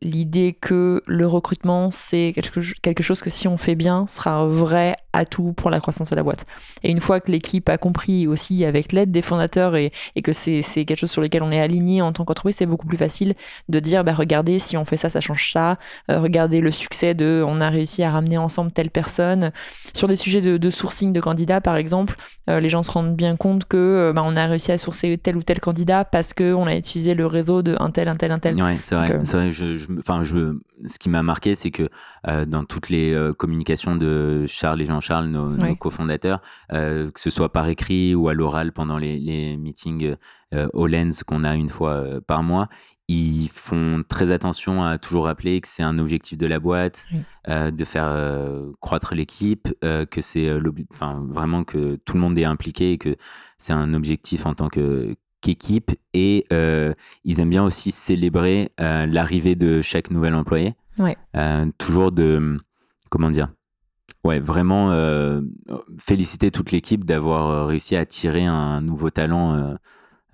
l'idée 0.00 0.56
que 0.58 1.02
le 1.06 1.26
recrutement 1.26 1.90
c'est 1.90 2.32
quelque, 2.34 2.60
quelque 2.80 3.02
chose 3.02 3.20
que 3.20 3.28
si 3.28 3.46
on 3.46 3.58
fait 3.58 3.74
bien 3.74 4.06
sera 4.06 4.30
un 4.30 4.46
vrai 4.46 4.96
atout 5.12 5.52
pour 5.52 5.68
la 5.68 5.80
croissance 5.80 6.08
de 6.08 6.16
la 6.16 6.22
boîte. 6.22 6.46
Et 6.82 6.90
une 6.90 7.00
fois 7.00 7.20
que 7.20 7.30
l'équipe 7.30 7.68
a 7.68 7.76
compris 7.76 8.26
aussi 8.26 8.64
avec 8.64 8.92
l'aide 8.92 9.10
des 9.10 9.22
fondateurs 9.22 9.76
et, 9.76 9.92
et 10.16 10.22
que 10.22 10.32
c'est 10.32 10.62
quelque 10.62 10.96
chose 10.96 11.10
sur 11.10 11.20
lequel 11.20 11.42
on 11.42 11.50
est 11.50 11.60
aligné 11.60 12.00
en 12.00 12.12
tant 12.12 12.24
qu'entreprise, 12.24 12.56
c'est 12.56 12.66
beaucoup 12.66 12.86
plus 12.86 12.96
facile 12.96 13.34
de 13.68 13.80
dire, 13.80 14.04
bah, 14.04 14.14
regardez, 14.14 14.58
si 14.58 14.76
on 14.76 14.84
fait 14.84 14.96
ça, 14.96 15.10
ça 15.10 15.20
change 15.20 15.52
ça. 15.52 15.78
regardez 16.08 16.60
le 16.60 16.70
succès 16.70 17.09
de 17.14 17.44
on 17.46 17.60
a 17.60 17.70
réussi 17.70 18.02
à 18.02 18.10
ramener 18.10 18.38
ensemble 18.38 18.72
telle 18.72 18.90
personne. 18.90 19.52
Sur 19.94 20.08
des 20.08 20.16
sujets 20.16 20.40
de, 20.40 20.70
sourcing 20.70 21.12
de 21.12 21.20
candidats, 21.20 21.60
par 21.60 21.76
exemple, 21.76 22.16
euh, 22.48 22.60
les 22.60 22.68
gens 22.68 22.82
se 22.82 22.90
rendent 22.90 23.16
bien 23.16 23.36
compte 23.36 23.64
que 23.64 23.76
euh, 23.76 24.12
bah, 24.12 24.22
on 24.24 24.36
a 24.36 24.46
réussi 24.46 24.72
à 24.72 24.78
sourcer 24.78 25.18
tel 25.18 25.36
ou 25.36 25.42
tel 25.42 25.60
candidat 25.60 26.04
parce 26.04 26.32
qu'on 26.32 26.66
a 26.66 26.76
utilisé 26.76 27.14
le 27.14 27.26
réseau 27.26 27.62
de 27.62 27.76
un 27.80 27.90
tel, 27.90 28.08
un 28.08 28.16
tel, 28.16 28.32
un 28.32 28.38
tel. 28.38 28.60
Ouais, 28.62 28.78
c'est 28.80 28.94
vrai. 28.94 29.12
Euh, 29.12 29.50
je, 29.50 29.76
je, 29.76 30.56
ce 30.86 30.98
qui 30.98 31.08
m'a 31.08 31.22
marqué, 31.22 31.54
c'est 31.54 31.70
que 31.70 31.88
dans 32.24 32.64
toutes 32.64 32.88
les 32.88 33.16
communications 33.38 33.96
de 33.96 34.44
Charles 34.46 34.82
et 34.82 34.86
Jean-Charles, 34.86 35.26
nos, 35.26 35.74
cofondateurs, 35.76 36.40
que 36.70 37.10
ce 37.16 37.30
soit 37.30 37.52
par 37.52 37.68
écrit 37.68 38.14
ou 38.14 38.28
à 38.28 38.34
l'oral 38.34 38.72
pendant 38.72 38.98
les, 38.98 39.18
les 39.18 39.56
meetings 39.56 40.16
Lens 40.52 41.22
qu'on 41.24 41.44
a 41.44 41.54
une 41.54 41.68
fois 41.68 42.04
par 42.26 42.42
mois, 42.42 42.68
ils 43.10 43.48
font 43.48 44.04
très 44.08 44.30
attention 44.30 44.84
à 44.84 44.96
toujours 44.96 45.24
rappeler 45.24 45.60
que 45.60 45.66
c'est 45.66 45.82
un 45.82 45.98
objectif 45.98 46.38
de 46.38 46.46
la 46.46 46.60
boîte, 46.60 47.08
euh, 47.48 47.72
de 47.72 47.84
faire 47.84 48.06
euh, 48.06 48.70
croître 48.80 49.16
l'équipe, 49.16 49.68
euh, 49.82 50.06
que 50.06 50.20
c'est 50.20 50.48
enfin 50.92 51.26
vraiment 51.28 51.64
que 51.64 51.96
tout 52.04 52.14
le 52.14 52.20
monde 52.20 52.38
est 52.38 52.44
impliqué 52.44 52.92
et 52.92 52.98
que 52.98 53.16
c'est 53.58 53.72
un 53.72 53.94
objectif 53.94 54.46
en 54.46 54.54
tant 54.54 54.68
que 54.68 55.16
qu'équipe. 55.40 55.90
Et 56.14 56.46
ils 57.24 57.40
aiment 57.40 57.50
bien 57.50 57.64
aussi 57.64 57.90
célébrer 57.90 58.70
l'arrivée 58.78 59.56
de 59.56 59.82
chaque 59.82 60.12
nouvel 60.12 60.34
employé. 60.34 60.76
toujours 61.78 62.12
de 62.12 62.56
comment 63.08 63.30
dire. 63.30 63.48
Ouais, 64.22 64.38
vraiment 64.38 64.92
féliciter 65.98 66.52
toute 66.52 66.70
l'équipe 66.70 67.04
d'avoir 67.04 67.66
réussi 67.66 67.96
à 67.96 68.00
attirer 68.00 68.46
un 68.46 68.80
nouveau 68.82 69.10
talent 69.10 69.74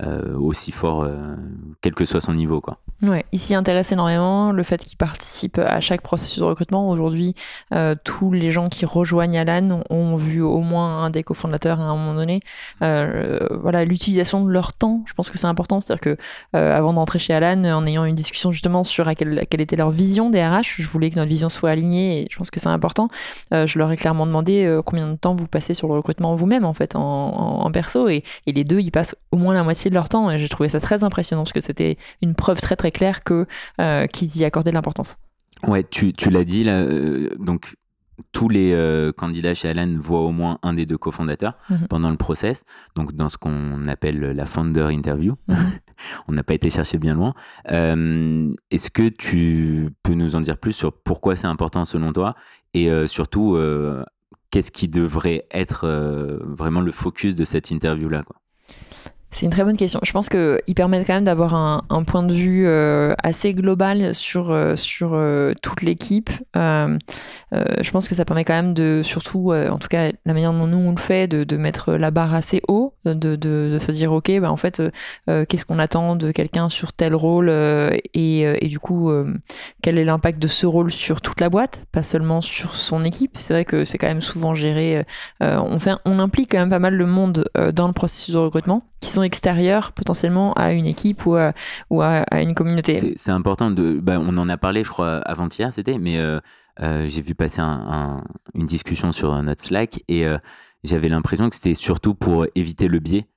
euh, 0.02 0.36
aussi 0.36 0.72
fort, 0.72 1.04
euh, 1.04 1.36
quel 1.80 1.94
que 1.94 2.04
soit 2.04 2.20
son 2.20 2.34
niveau. 2.34 2.60
Quoi. 2.60 2.76
Ouais, 3.00 3.24
il 3.32 3.38
s'y 3.38 3.54
intéresse 3.54 3.92
énormément. 3.92 4.52
Le 4.52 4.62
fait 4.62 4.84
qu'il 4.84 4.98
participe 4.98 5.58
à 5.58 5.80
chaque 5.80 6.02
processus 6.02 6.40
de 6.40 6.44
recrutement. 6.44 6.90
Aujourd'hui, 6.90 7.34
euh, 7.72 7.94
tous 8.04 8.30
les 8.30 8.50
gens 8.50 8.68
qui 8.68 8.84
rejoignent 8.84 9.38
Alan 9.38 9.80
ont 9.88 10.16
vu 10.16 10.42
au 10.42 10.60
moins 10.60 11.04
un 11.04 11.10
des 11.10 11.22
cofondateurs 11.22 11.80
à 11.80 11.84
un 11.84 11.96
moment 11.96 12.14
donné. 12.14 12.40
voilà, 12.80 13.86
l'utilisation 13.86 14.44
de 14.44 14.50
leur 14.50 14.74
temps, 14.74 15.02
je 15.06 15.14
pense 15.14 15.30
que 15.30 15.38
c'est 15.38 15.46
important. 15.46 15.80
C'est-à-dire 15.80 16.00
que 16.00 16.18
avant 16.52 16.92
d'entrer 16.92 17.18
chez 17.18 17.32
Alan, 17.32 17.64
en 17.64 17.86
ayant 17.86 18.04
une 18.04 18.14
discussion 18.14 18.50
justement 18.50 18.82
sur 18.82 19.06
quelle, 19.14 19.46
quelle, 19.48 19.60
était 19.62 19.76
leur 19.76 19.90
vision 19.90 20.28
des 20.28 20.44
RH, 20.44 20.76
je 20.78 20.88
voulais 20.88 21.08
que 21.10 21.16
notre 21.16 21.30
vision 21.30 21.48
soit 21.48 21.70
alignée 21.70 22.22
et 22.22 22.28
je 22.30 22.36
pense 22.36 22.50
que 22.50 22.60
c'est 22.60 22.68
important. 22.68 23.08
je 23.50 23.78
leur 23.78 23.90
ai 23.90 23.96
clairement 23.96 24.26
demandé 24.26 24.80
combien 24.84 25.08
de 25.08 25.16
temps 25.16 25.34
vous 25.34 25.46
passez 25.46 25.72
sur 25.72 25.88
le 25.88 25.94
recrutement 25.94 26.34
vous-même 26.34 26.66
en 26.66 26.74
fait 26.74 26.96
en, 26.96 27.70
perso 27.72 28.08
et 28.08 28.22
les 28.46 28.64
deux, 28.64 28.80
ils 28.80 28.90
passent 28.90 29.16
au 29.30 29.36
moins 29.36 29.54
la 29.54 29.62
moitié 29.62 29.85
de 29.90 29.94
leur 29.94 30.08
temps 30.08 30.30
et 30.30 30.38
j'ai 30.38 30.48
trouvé 30.48 30.68
ça 30.68 30.80
très 30.80 31.04
impressionnant 31.04 31.42
parce 31.42 31.52
que 31.52 31.60
c'était 31.60 31.96
une 32.22 32.34
preuve 32.34 32.60
très 32.60 32.76
très 32.76 32.90
claire 32.90 33.24
que 33.24 33.46
euh, 33.80 34.06
qu'ils 34.06 34.36
y 34.36 34.44
accordaient 34.44 34.70
de 34.70 34.76
l'importance. 34.76 35.16
Ouais, 35.66 35.84
tu, 35.84 36.12
tu 36.12 36.30
l'as 36.30 36.44
dit 36.44 36.64
là, 36.64 36.80
euh, 36.80 37.30
donc 37.38 37.76
tous 38.32 38.48
les 38.48 38.72
euh, 38.72 39.12
candidats 39.12 39.54
chez 39.54 39.68
Alan 39.68 39.94
voient 39.98 40.22
au 40.22 40.32
moins 40.32 40.58
un 40.62 40.74
des 40.74 40.86
deux 40.86 40.98
cofondateurs 40.98 41.56
mhm. 41.70 41.88
pendant 41.88 42.10
le 42.10 42.16
process, 42.16 42.64
donc 42.94 43.14
dans 43.14 43.28
ce 43.28 43.36
qu'on 43.36 43.84
appelle 43.86 44.20
la 44.20 44.46
founder 44.46 44.88
interview. 44.90 45.36
Mhm. 45.48 45.56
On 46.28 46.32
n'a 46.32 46.42
pas 46.42 46.54
été 46.54 46.68
chercher 46.68 46.98
bien 46.98 47.14
loin. 47.14 47.32
Est-ce 47.66 48.90
que 48.90 49.08
tu 49.08 49.88
peux 50.02 50.12
nous 50.12 50.36
en 50.36 50.42
dire 50.42 50.58
plus 50.58 50.72
sur 50.72 50.92
pourquoi 50.92 51.36
c'est 51.36 51.46
important 51.46 51.86
selon 51.86 52.12
toi 52.12 52.34
et 52.74 52.90
surtout 53.06 53.58
qu'est-ce 54.50 54.70
qui 54.70 54.88
devrait 54.88 55.46
être 55.50 55.88
vraiment 56.44 56.82
le 56.82 56.92
focus 56.92 57.34
de 57.34 57.46
cette 57.46 57.70
interview-là 57.70 58.24
c'est 59.36 59.44
une 59.44 59.52
très 59.52 59.64
bonne 59.64 59.76
question. 59.76 60.00
Je 60.02 60.12
pense 60.12 60.30
qu'ils 60.30 60.74
permettent 60.74 61.06
quand 61.06 61.12
même 61.12 61.24
d'avoir 61.24 61.54
un, 61.54 62.04
point 62.04 62.22
de 62.22 62.32
vue 62.32 62.66
euh, 62.66 63.14
assez 63.22 63.52
global 63.52 64.14
sur, 64.14 64.50
euh, 64.50 64.76
sur 64.76 65.10
euh, 65.12 65.52
toute 65.60 65.82
l'équipe. 65.82 66.30
je 66.54 67.90
pense 67.90 68.08
que 68.08 68.14
ça 68.14 68.24
permet 68.24 68.44
quand 68.44 68.54
même 68.54 68.72
de, 68.72 69.02
surtout, 69.04 69.52
en 69.52 69.78
tout 69.78 69.88
cas, 69.88 70.10
la 70.24 70.32
manière 70.32 70.54
dont 70.54 70.66
nous 70.66 70.78
on 70.78 70.90
le 70.92 70.96
fait, 70.96 71.28
de, 71.28 71.44
de 71.44 71.56
mettre 71.58 71.92
la 71.92 72.10
barre 72.10 72.34
assez 72.34 72.62
haut, 72.66 72.94
de, 73.04 73.36
de, 73.36 73.78
se 73.78 73.92
dire, 73.92 74.10
OK, 74.12 74.32
bah, 74.40 74.50
en 74.50 74.56
fait, 74.56 74.82
qu'est-ce 75.26 75.66
qu'on 75.66 75.78
attend 75.78 76.16
de 76.16 76.32
quelqu'un 76.32 76.70
sur 76.70 76.94
tel 76.94 77.14
rôle 77.14 77.50
et, 77.50 78.40
et, 78.40 78.68
du 78.68 78.78
coup, 78.78 79.12
quel 79.82 79.98
est 79.98 80.04
l'impact 80.04 80.38
de 80.38 80.48
ce 80.48 80.64
rôle 80.64 80.90
sur 80.90 81.20
toute 81.20 81.42
la 81.42 81.50
boîte, 81.50 81.84
pas 81.92 82.02
seulement 82.02 82.40
sur 82.40 82.74
son 82.74 83.04
équipe. 83.04 83.36
C'est 83.38 83.52
vrai 83.52 83.66
que 83.66 83.84
c'est 83.84 83.98
quand 83.98 84.08
même 84.08 84.22
souvent 84.22 84.54
géré. 84.54 85.04
on, 85.40 85.78
fait, 85.78 85.92
on 86.06 86.18
implique 86.20 86.52
quand 86.52 86.58
même 86.58 86.70
pas 86.70 86.78
mal 86.78 86.94
le 86.94 87.06
monde 87.06 87.50
dans 87.74 87.86
le 87.86 87.92
processus 87.92 88.32
de 88.34 88.38
recrutement 88.38 88.82
qui 89.00 89.10
sont 89.10 89.22
extérieurs 89.26 89.92
potentiellement 89.92 90.52
à 90.54 90.72
une 90.72 90.86
équipe 90.86 91.26
ou 91.26 91.34
à, 91.36 91.52
ou 91.90 92.00
à, 92.00 92.24
une 92.32 92.54
communauté. 92.54 93.12
C'est 93.16 93.30
important 93.30 93.70
de. 93.70 94.00
Bah, 94.00 94.18
on 94.18 94.36
en 94.38 94.48
a 94.48 94.56
parlé, 94.56 94.84
je 94.84 94.90
crois, 94.90 95.18
avant-hier, 95.18 95.72
c'était, 95.72 95.98
mais. 95.98 96.18
Euh, 96.18 96.40
j'ai 96.78 97.22
vu 97.22 97.34
passer 97.34 97.62
une 97.62 98.66
discussion 98.66 99.10
sur 99.10 99.42
notre 99.42 99.62
Slack 99.62 100.02
et 100.08 100.26
j'avais 100.84 101.08
l'impression 101.08 101.48
que 101.48 101.54
c'était 101.54 101.72
surtout 101.72 102.14
pour 102.14 102.46
éviter 102.54 102.86
le 102.86 102.98
biais. 102.98 103.28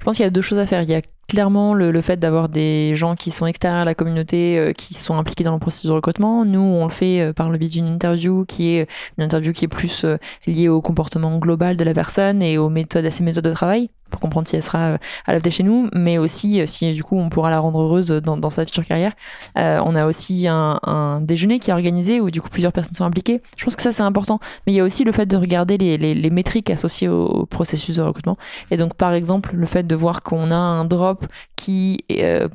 Je 0.00 0.04
pense 0.04 0.16
qu'il 0.16 0.24
y 0.24 0.26
a 0.26 0.30
deux 0.30 0.42
choses 0.42 0.58
à 0.58 0.66
faire. 0.66 0.82
Il 0.82 0.90
y 0.90 0.96
a 0.96 1.02
clairement 1.28 1.74
le, 1.74 2.00
fait 2.00 2.16
d'avoir 2.16 2.48
des 2.48 2.96
gens 2.96 3.14
qui 3.14 3.30
sont 3.30 3.46
extérieurs 3.46 3.82
à 3.82 3.84
la 3.84 3.94
communauté, 3.94 4.58
euh, 4.58 4.72
qui 4.72 4.94
sont 4.94 5.16
impliqués 5.16 5.44
dans 5.44 5.52
le 5.52 5.58
processus 5.58 5.88
de 5.88 5.94
recrutement. 5.94 6.44
Nous, 6.44 6.60
on 6.60 6.84
le 6.84 6.90
fait 6.90 7.20
euh, 7.20 7.32
par 7.34 7.50
le 7.50 7.58
biais 7.58 7.68
d'une 7.68 7.86
interview 7.86 8.46
qui 8.46 8.70
est 8.70 8.88
une 9.18 9.24
interview 9.24 9.52
qui 9.52 9.66
est 9.66 9.68
plus 9.68 10.04
euh, 10.04 10.16
liée 10.46 10.68
au 10.68 10.80
comportement 10.80 11.36
global 11.38 11.76
de 11.76 11.84
la 11.84 11.92
personne 11.92 12.42
et 12.42 12.56
aux 12.56 12.70
méthodes, 12.70 13.04
à 13.04 13.10
ses 13.10 13.22
méthodes 13.22 13.44
de 13.44 13.52
travail 13.52 13.90
pour 14.10 14.20
comprendre 14.20 14.48
si 14.48 14.56
elle 14.56 14.62
sera 14.62 14.92
euh, 14.92 14.98
adaptée 15.26 15.50
chez 15.50 15.62
nous, 15.62 15.90
mais 15.92 16.16
aussi 16.16 16.66
si 16.66 16.92
du 16.94 17.04
coup 17.04 17.18
on 17.18 17.28
pourra 17.28 17.50
la 17.50 17.58
rendre 17.58 17.82
heureuse 17.82 18.08
dans, 18.08 18.38
dans 18.38 18.48
sa 18.48 18.64
future 18.64 18.86
carrière. 18.86 19.12
On 19.54 19.94
a 19.94 20.06
aussi 20.06 20.48
un, 20.48 20.80
un, 20.82 21.20
déjeuner 21.20 21.58
qui 21.58 21.70
est 21.70 21.74
organisé 21.74 22.20
où 22.20 22.30
du 22.30 22.40
coup 22.40 22.48
plusieurs 22.48 22.72
personnes 22.72 22.94
sont 22.94 23.04
impliquées. 23.04 23.42
Je 23.58 23.64
pense 23.64 23.76
que 23.76 23.82
ça 23.82 23.92
c'est 23.92 24.02
important, 24.02 24.40
mais 24.66 24.72
il 24.72 24.76
y 24.76 24.80
a 24.80 24.84
aussi 24.84 25.04
le 25.04 25.12
fait 25.12 25.26
de 25.26 25.36
regarder 25.36 25.76
les, 25.76 25.98
les 25.98 26.30
métriques 26.30 26.70
associées 26.70 27.08
au, 27.08 27.44
processus 27.46 27.96
de 27.96 28.02
recrutement. 28.02 28.38
Et 28.70 28.78
donc 28.78 28.94
par 28.94 29.12
exemple 29.12 29.50
le 29.54 29.66
fait 29.66 29.86
de 29.86 29.94
voir 29.94 30.22
qu'on 30.22 30.50
a 30.50 30.56
un 30.56 30.86
drop 30.86 31.17
qui, 31.56 32.04
euh, 32.12 32.48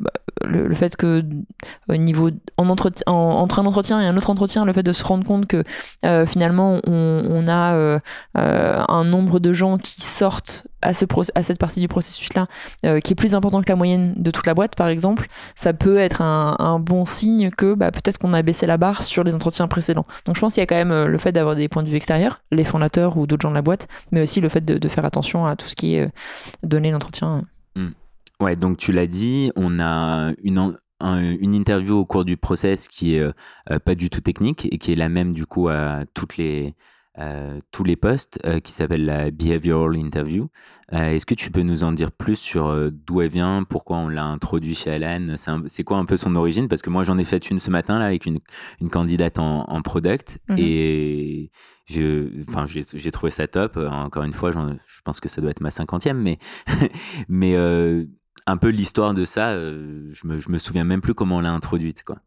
le, 0.43 0.73
fait 0.75 0.95
que 0.95 1.23
au 1.89 1.95
niveau 1.95 2.29
en 2.57 2.69
entre 2.69 3.59
un 3.59 3.65
entretien 3.65 4.01
et 4.01 4.05
un 4.05 4.17
autre 4.17 4.29
entretien, 4.29 4.65
le 4.65 4.73
fait 4.73 4.83
de 4.83 4.91
se 4.91 5.03
rendre 5.03 5.25
compte 5.25 5.47
que 5.47 5.63
finalement 6.25 6.79
on, 6.85 7.47
a 7.47 7.99
un 8.35 9.03
nombre 9.03 9.39
de 9.39 9.53
gens 9.53 9.77
qui 9.77 10.01
sortent 10.01 10.67
à, 10.83 10.93
ce 10.93 11.05
à 11.35 11.43
cette 11.43 11.57
partie 11.57 11.79
du 11.79 11.87
processus-là, 11.87 12.47
euh, 12.85 12.99
qui 12.99 13.13
est 13.13 13.15
plus 13.15 13.33
important 13.33 13.61
que 13.61 13.69
la 13.69 13.75
moyenne 13.75 14.13
de 14.17 14.31
toute 14.31 14.45
la 14.45 14.53
boîte, 14.53 14.75
par 14.75 14.87
exemple, 14.87 15.27
ça 15.55 15.73
peut 15.73 15.97
être 15.97 16.21
un, 16.21 16.79
bon 16.79 17.05
signe 17.05 17.51
que 17.51 17.73
bah, 17.73 17.91
peut-être 17.91 18.17
qu'on 18.17 18.33
a 18.33 18.41
baissé 18.41 18.65
la 18.65 18.77
barre 18.77 19.03
sur 19.03 19.23
les 19.23 19.33
entretiens 19.33 19.67
précédents. 19.67 20.05
Donc 20.25 20.35
je 20.35 20.41
pense 20.41 20.53
qu'il 20.53 20.61
y 20.61 20.63
a 20.63 20.67
quand 20.67 20.75
même 20.75 20.91
euh, 20.91 21.05
le 21.05 21.17
fait 21.17 21.31
d'avoir 21.31 21.55
des 21.55 21.67
points 21.67 21.83
de 21.83 21.89
vue 21.89 21.95
extérieurs, 21.95 22.41
les 22.51 22.63
fondateurs 22.63 23.17
ou 23.17 23.27
d'autres 23.27 23.43
gens 23.43 23.51
de 23.51 23.55
la 23.55 23.61
boîte, 23.61 23.87
mais 24.11 24.21
aussi 24.21 24.41
le 24.41 24.49
fait 24.49 24.63
de, 24.63 24.89
faire 24.89 25.05
attention 25.05 25.45
à 25.45 25.55
tout 25.55 25.67
ce 25.67 25.75
qui 25.75 25.95
est 25.95 26.01
euh, 26.01 26.09
donné 26.63 26.91
l'entretien. 26.91 27.43
Ouais, 28.43 28.55
donc 28.55 28.77
tu 28.77 28.91
l'as 28.91 29.07
dit, 29.07 29.51
on 29.55 29.79
a 29.79 30.33
une, 30.43 30.75
une 31.01 31.53
interview 31.53 31.95
au 31.95 32.05
cours 32.05 32.25
du 32.25 32.37
process 32.37 32.87
qui 32.87 33.15
est 33.15 33.33
pas 33.85 33.95
du 33.95 34.09
tout 34.09 34.21
technique 34.21 34.67
et 34.71 34.77
qui 34.77 34.91
est 34.91 34.95
la 34.95 35.09
même 35.09 35.33
du 35.33 35.45
coup 35.45 35.69
à 35.69 36.03
toutes 36.13 36.37
les 36.37 36.75
euh, 37.19 37.59
tous 37.71 37.83
les 37.83 37.95
postes 37.95 38.39
euh, 38.43 38.59
qui 38.59 38.71
s'appelle 38.71 39.05
la 39.05 39.29
Behavioral 39.29 39.97
Interview. 39.97 40.49
Euh, 40.93 41.11
est-ce 41.11 41.27
que 41.27 41.35
tu 41.35 41.51
peux 41.51 41.61
nous 41.61 41.83
en 41.83 41.91
dire 41.91 42.11
plus 42.11 42.37
sur 42.37 42.91
d'où 42.91 43.21
elle 43.21 43.29
vient, 43.29 43.63
pourquoi 43.69 43.97
on 43.97 44.09
l'a 44.09 44.23
introduit 44.23 44.73
chez 44.73 44.89
Alan? 44.89 45.35
C'est 45.67 45.83
quoi 45.83 45.97
un 45.97 46.05
peu 46.05 46.17
son 46.17 46.35
origine? 46.35 46.67
Parce 46.67 46.81
que 46.81 46.89
moi 46.89 47.03
j'en 47.03 47.19
ai 47.19 47.23
fait 47.23 47.51
une 47.51 47.59
ce 47.59 47.69
matin 47.69 47.99
là 47.99 48.05
avec 48.05 48.25
une, 48.25 48.39
une 48.81 48.89
candidate 48.89 49.37
en, 49.37 49.63
en 49.65 49.81
product 49.83 50.39
mhm. 50.49 50.55
et 50.57 51.51
j'ai 51.85 53.11
trouvé 53.11 53.29
ça 53.29 53.47
top. 53.47 53.77
Encore 53.77 54.23
une 54.23 54.33
fois, 54.33 54.51
je 54.51 55.01
pense 55.05 55.19
que 55.19 55.29
ça 55.29 55.39
doit 55.39 55.51
être 55.51 55.61
ma 55.61 55.69
cinquantième, 55.69 56.19
mais, 56.19 56.39
mais 57.29 57.55
un 58.45 58.57
peu 58.57 58.69
l'histoire 58.69 59.13
de 59.13 59.25
ça, 59.25 59.55
je, 59.55 60.27
me, 60.27 60.37
me 60.47 60.57
souviens 60.57 60.83
même 60.83 61.01
plus 61.01 61.13
comment 61.13 61.37
on 61.37 61.41
l'a 61.41 61.51
introduite. 61.51 62.03
Quoi. 62.03 62.17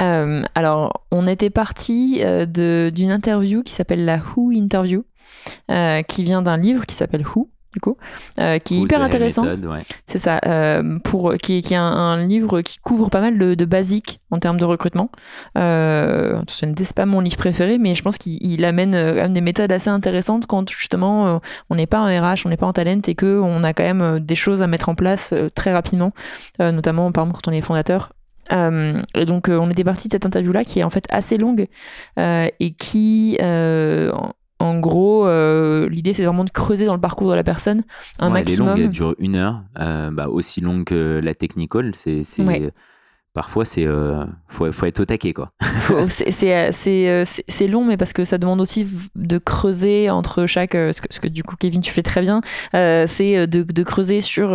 Euh, 0.00 0.42
alors, 0.54 1.04
on 1.10 1.26
était 1.26 1.50
parti 1.50 2.20
euh, 2.22 2.46
d'une 2.90 3.10
interview 3.10 3.62
qui 3.62 3.72
s'appelle 3.72 4.04
la 4.04 4.18
Who 4.18 4.52
Interview, 4.52 5.04
euh, 5.70 6.02
qui 6.02 6.24
vient 6.24 6.42
d'un 6.42 6.56
livre 6.56 6.86
qui 6.86 6.94
s'appelle 6.94 7.24
Who, 7.26 7.50
du 7.72 7.80
coup, 7.80 7.96
qui 8.36 8.42
est 8.76 8.80
hyper 8.80 9.02
intéressant. 9.02 9.44
C'est 10.06 10.18
ça, 10.18 10.40
pour, 11.04 11.34
qui, 11.34 11.58
est 11.58 11.74
un, 11.74 12.26
livre 12.26 12.62
qui 12.62 12.78
couvre 12.78 13.10
pas 13.10 13.20
mal 13.20 13.38
de, 13.38 13.64
basiques 13.64 14.20
en 14.30 14.38
termes 14.38 14.58
de 14.58 14.64
recrutement. 14.64 15.10
ce 15.54 16.64
n'est 16.64 16.74
pas 16.94 17.06
mon 17.06 17.20
livre 17.20 17.36
préféré, 17.36 17.78
mais 17.78 17.94
je 17.94 18.02
pense 18.02 18.18
qu'il 18.18 18.64
amène, 18.64 19.32
des 19.32 19.40
méthodes 19.40 19.72
assez 19.72 19.90
intéressantes 19.90 20.46
quand 20.46 20.70
justement 20.70 21.40
on 21.70 21.74
n'est 21.74 21.86
pas 21.86 22.00
en 22.00 22.06
RH, 22.06 22.46
on 22.46 22.48
n'est 22.48 22.56
pas 22.56 22.66
en 22.66 22.72
talent 22.72 23.00
et 23.06 23.14
qu'on 23.14 23.62
a 23.62 23.72
quand 23.72 23.84
même 23.84 24.20
des 24.20 24.34
choses 24.34 24.62
à 24.62 24.66
mettre 24.66 24.88
en 24.88 24.94
place 24.94 25.34
très 25.54 25.72
rapidement, 25.72 26.12
notamment 26.58 27.12
par 27.12 27.24
exemple 27.24 27.40
quand 27.42 27.50
on 27.50 27.54
est 27.54 27.60
fondateur 27.60 28.10
euh, 28.52 29.02
donc 29.26 29.48
euh, 29.48 29.58
on 29.58 29.70
était 29.70 29.84
parti 29.84 30.08
de 30.08 30.12
cette 30.12 30.24
interview 30.24 30.52
là 30.52 30.64
qui 30.64 30.80
est 30.80 30.84
en 30.84 30.90
fait 30.90 31.04
assez 31.10 31.36
longue 31.36 31.68
euh, 32.18 32.48
et 32.60 32.72
qui 32.72 33.38
en, 34.60 34.80
gros 34.80 35.26
l'idée 35.88 36.12
c'est 36.14 36.24
vraiment 36.24 36.44
de 36.44 36.50
creuser 36.50 36.86
dans 36.86 36.94
le 36.94 37.00
parcours 37.00 37.30
de 37.30 37.34
la 37.34 37.44
personne 37.44 37.82
un 38.18 38.30
maximum. 38.30 38.68
Elle 38.68 38.74
est 38.74 38.76
longue, 38.76 38.86
elle 38.86 38.90
dure 38.90 39.14
une 39.18 39.36
heure, 39.36 39.62
bah, 39.76 40.28
aussi 40.28 40.60
longue 40.60 40.84
que 40.84 41.20
la 41.22 41.34
technical, 41.34 41.92
c'est 41.94 42.22
parfois 43.38 43.64
c'est 43.64 43.86
euh, 43.86 44.24
faut, 44.48 44.72
faut, 44.72 44.86
être 44.86 44.98
au 44.98 45.04
taquet 45.04 45.32
quoi. 45.32 45.52
Euh, 45.90 47.24
c'est 47.24 47.66
long 47.66 47.84
mais 47.84 47.96
parce 47.96 48.12
que 48.12 48.24
ça 48.24 48.36
demande 48.36 48.60
aussi 48.60 48.86
de 49.14 49.38
creuser 49.38 50.10
entre 50.10 50.46
chaque 50.46 50.74
euh, 50.74 50.92
ce 50.92 51.00
que, 51.00 51.06
ce 51.10 51.20
que 51.20 51.28
du 51.28 51.42
coup 51.42 51.56
Kevin 51.56 51.80
tu 51.80 51.92
fais 51.92 52.02
très 52.02 52.20
bien 52.20 52.40
c'est 52.72 53.46
de, 53.46 53.62
de, 53.62 53.82
creuser 53.84 54.20
sur 54.20 54.50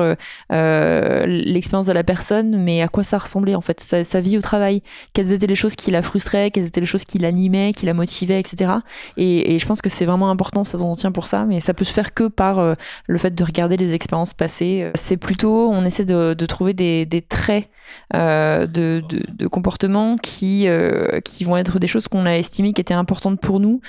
l'expérience 0.49 1.87
de 1.87 1.93
la 1.93 2.03
personne 2.03 2.61
mais 2.61 2.81
à 2.81 2.87
quoi 2.87 3.03
ça 3.03 3.17
ressemblait 3.17 3.55
en 3.55 3.61
fait 3.61 3.79
sa, 3.79 4.19
vie 4.19 4.37
au 4.37 4.41
travail. 4.41 4.83
Quelles 5.13 5.31
étaient 5.31 5.47
les 5.47 5.55
choses 5.55 5.75
qui 5.75 5.89
la 5.89 6.01
frustraient 6.01 6.51
quelles 6.51 6.65
étaient 6.65 6.81
les 6.81 6.85
choses 6.85 7.05
qui 7.05 7.17
l'animaient 7.17 7.73
qui 7.73 7.85
la 7.85 7.93
motivaient 7.93 8.39
etc 8.39 8.73
et, 9.17 9.55
et 9.55 9.59
je 9.59 9.65
pense 9.65 9.81
que 9.81 9.89
c'est 9.89 10.05
vraiment 10.05 10.29
important 10.29 10.63
ça 10.63 10.77
s'en 10.77 10.93
tient 10.93 11.11
pour 11.11 11.25
ça 11.25 11.45
mais 11.45 11.61
ça 11.61 11.73
peut 11.73 11.85
se 11.85 11.93
faire 11.93 12.13
que 12.13 12.27
par 12.27 12.75
le 13.07 13.17
fait 13.17 13.33
de 13.33 13.43
regarder 13.43 13.77
les 13.77 13.93
expériences 13.93 14.33
passées. 14.33 14.91
C'est 14.95 15.17
plutôt 15.17 15.71
on 15.71 15.83
essaie 15.85 16.05
de, 16.05 16.35
de 16.35 16.45
trouver 16.45 16.73
des, 16.73 17.05
des 17.05 17.21
traits 17.21 17.69
euh, 18.13 18.67
de, 18.73 19.03
de, 19.07 19.47
comportements 19.47 20.17
qui, 20.17 20.67
euh, 20.67 21.19
qui 21.21 21.43
vont 21.43 21.57
être 21.57 21.79
des 21.79 21.87
choses 21.87 22.07
qu'on 22.07 22.25
a 22.25 22.37
estimées 22.37 22.73
qui 22.73 22.81
étaient 22.81 22.93
importantes 22.93 23.39
pour 23.39 23.59
nous 23.59 23.81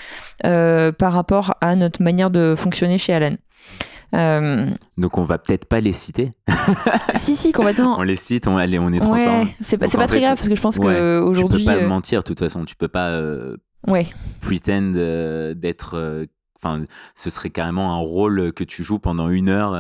euh, 0.45 0.93
par 0.93 1.13
rapport 1.13 1.55
à 1.61 1.75
notre 1.77 2.03
manière 2.03 2.31
de 2.31 2.55
fonctionner 2.57 2.99
chez 2.99 3.13
Alan. 3.13 3.37
Donc 4.97 5.19
on 5.19 5.25
va 5.25 5.39
peut-être 5.39 5.65
pas 5.65 5.81
les 5.81 5.93
citer. 5.93 6.33
si 7.17 7.35
si 7.35 7.51
complètement. 7.51 7.99
on 7.99 8.03
les 8.03 8.17
cite, 8.17 8.47
on, 8.47 8.57
allez, 8.57 8.79
on 8.79 8.93
est 8.93 9.01
transparent. 9.01 9.47
c'est 9.61 9.77
pas, 9.77 9.89
pas 9.89 10.07
très 10.07 10.21
grave 10.21 10.37
parce 10.37 10.49
que 10.49 10.55
je 10.55 10.61
pense 10.61 10.79
qu'aujourd'hui. 10.79 11.65
Tu 11.65 11.71
peux 11.71 11.79
pas 11.81 11.87
mentir 11.87 12.21
de 12.21 12.25
toute 12.25 12.39
façon, 12.39 12.65
tu 12.65 12.77
peux 12.77 12.89
pas 12.89 13.21
ouais. 13.89 14.07
pretend 14.41 14.93
d'être 15.57 16.29
Enfin, 16.63 16.85
ce 17.15 17.29
serait 17.29 17.51
carrément 17.51 17.93
un 17.93 17.99
rôle 17.99 18.55
que 18.55 18.65
tu 18.65 18.83
joues 18.83 18.99
pendant 18.99 19.29
une 19.29 19.51
heure. 19.51 19.77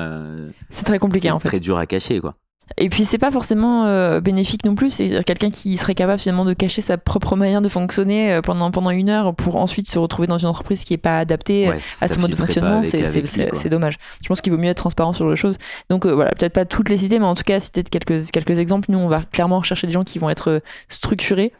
c'est 0.69 0.85
très 0.85 0.99
compliqué 0.99 1.31
en 1.31 1.39
fait. 1.39 1.49
Très 1.49 1.61
dur 1.61 1.79
à 1.79 1.87
cacher, 1.87 2.21
quoi. 2.21 2.37
Et 2.79 2.89
puis 2.89 3.05
c'est 3.05 3.19
pas 3.19 3.31
forcément 3.31 3.85
euh, 3.87 4.21
bénéfique 4.21 4.65
non 4.65 4.75
plus, 4.75 4.91
c'est 4.91 5.23
quelqu'un 5.25 5.51
qui 5.51 5.77
serait 5.77 5.95
capable 5.95 6.19
finalement 6.19 6.47
de 6.47 6.55
cacher 6.55 6.81
sa 6.81 6.97
propre 6.97 7.37
manière 7.37 7.61
de 7.61 7.69
fonctionner 7.69 8.33
euh, 8.33 8.41
pendant, 8.41 8.71
pendant 8.71 8.91
une 8.91 9.11
heure 9.11 9.35
pour 9.35 9.57
ensuite 9.57 9.89
se 9.89 9.99
retrouver 9.99 10.27
dans 10.27 10.39
une 10.39 10.49
entreprise 10.49 10.83
qui 10.83 10.95
est 10.95 10.99
pas 10.99 11.19
adaptée 11.19 11.69
euh, 11.69 11.79
à 12.01 12.09
ce 12.09 12.19
mode 12.19 12.31
de 12.31 12.37
fonctionnement, 12.37 12.83
c'est 12.83 13.69
dommage. 13.69 13.97
Je 14.23 14.29
pense 14.29 14.41
qu'il 14.41 14.53
vaut 14.53 14.59
mieux 14.59 14.71
être 14.71 14.79
transparent 14.79 15.13
sur 15.13 15.29
les 15.29 15.37
choses. 15.37 15.59
Donc 15.91 16.07
voilà, 16.07 16.31
peut-être 16.31 16.55
pas 16.55 16.65
toutes 16.65 16.89
les 16.89 16.97
citer, 16.97 17.19
mais 17.19 17.27
en 17.27 17.35
tout 17.35 17.45
cas 17.45 17.61
citer 17.61 17.83
quelques, 17.83 18.31
quelques 18.31 18.59
exemples. 18.59 18.91
Nous 18.91 18.99
on 18.99 19.09
va 19.09 19.23
clairement 19.23 19.59
rechercher 19.59 19.87
des 19.87 19.93
gens 19.93 20.05
qui 20.05 20.19
vont 20.19 20.31
être 20.31 20.63
structurés, 20.89 21.53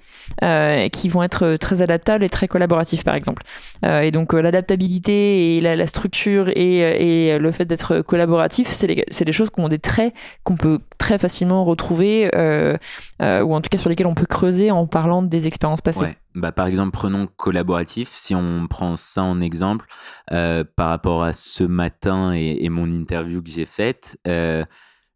qui 0.91 1.09
vont 1.11 1.23
être 1.23 1.57
très 1.57 1.83
adaptables 1.83 2.25
et 2.25 2.31
très 2.31 2.49
collaboratifs 2.49 3.05
par 3.05 3.15
exemple. 3.15 3.43
et 3.85 4.11
donc 4.11 4.33
l'adaptabilité 4.33 5.57
et 5.57 5.61
la, 5.61 5.87
structure 5.87 6.49
et, 6.49 7.29
et, 7.29 7.39
le 7.39 7.53
fait 7.53 7.67
d'être 7.67 8.01
collaboratif, 8.01 8.73
c'est 8.73 9.25
des 9.25 9.33
choses 9.33 9.51
qui 9.51 9.61
ont 9.61 9.69
des 9.69 9.79
traits 9.79 10.15
qu'on 10.45 10.57
peut 10.57 10.81
très 10.99 11.19
facilement 11.19 11.65
retrouver, 11.65 12.31
euh, 12.35 12.77
euh, 13.23 13.43
ou 13.43 13.55
en 13.55 13.61
tout 13.61 13.69
cas 13.71 13.79
sur 13.79 13.89
lesquels 13.89 14.07
on 14.07 14.15
peut 14.15 14.27
creuser 14.27 14.71
en 14.71 14.87
parlant 14.87 15.23
des 15.23 15.47
expériences 15.47 15.81
passées. 15.81 16.17
Bah, 16.35 16.53
par 16.53 16.67
exemple, 16.67 16.93
prenons 16.93 17.27
collaboratif. 17.27 18.11
Si 18.13 18.35
on 18.35 18.67
prend 18.67 18.97
ça 18.97 19.23
en 19.23 19.41
exemple, 19.41 19.87
euh, 20.33 20.65
par 20.77 20.89
rapport 20.89 21.23
à 21.23 21.33
ce 21.33 21.65
matin 21.65 22.33
et, 22.33 22.69
mon 22.69 22.91
interview 22.91 23.43
que 23.43 23.51
j'ai 23.51 23.67
faite, 23.67 24.19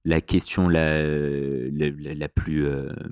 la 0.05 0.21
question 0.21 0.69
la, 0.69 1.03
la, 1.03 2.29
plus 2.29 2.67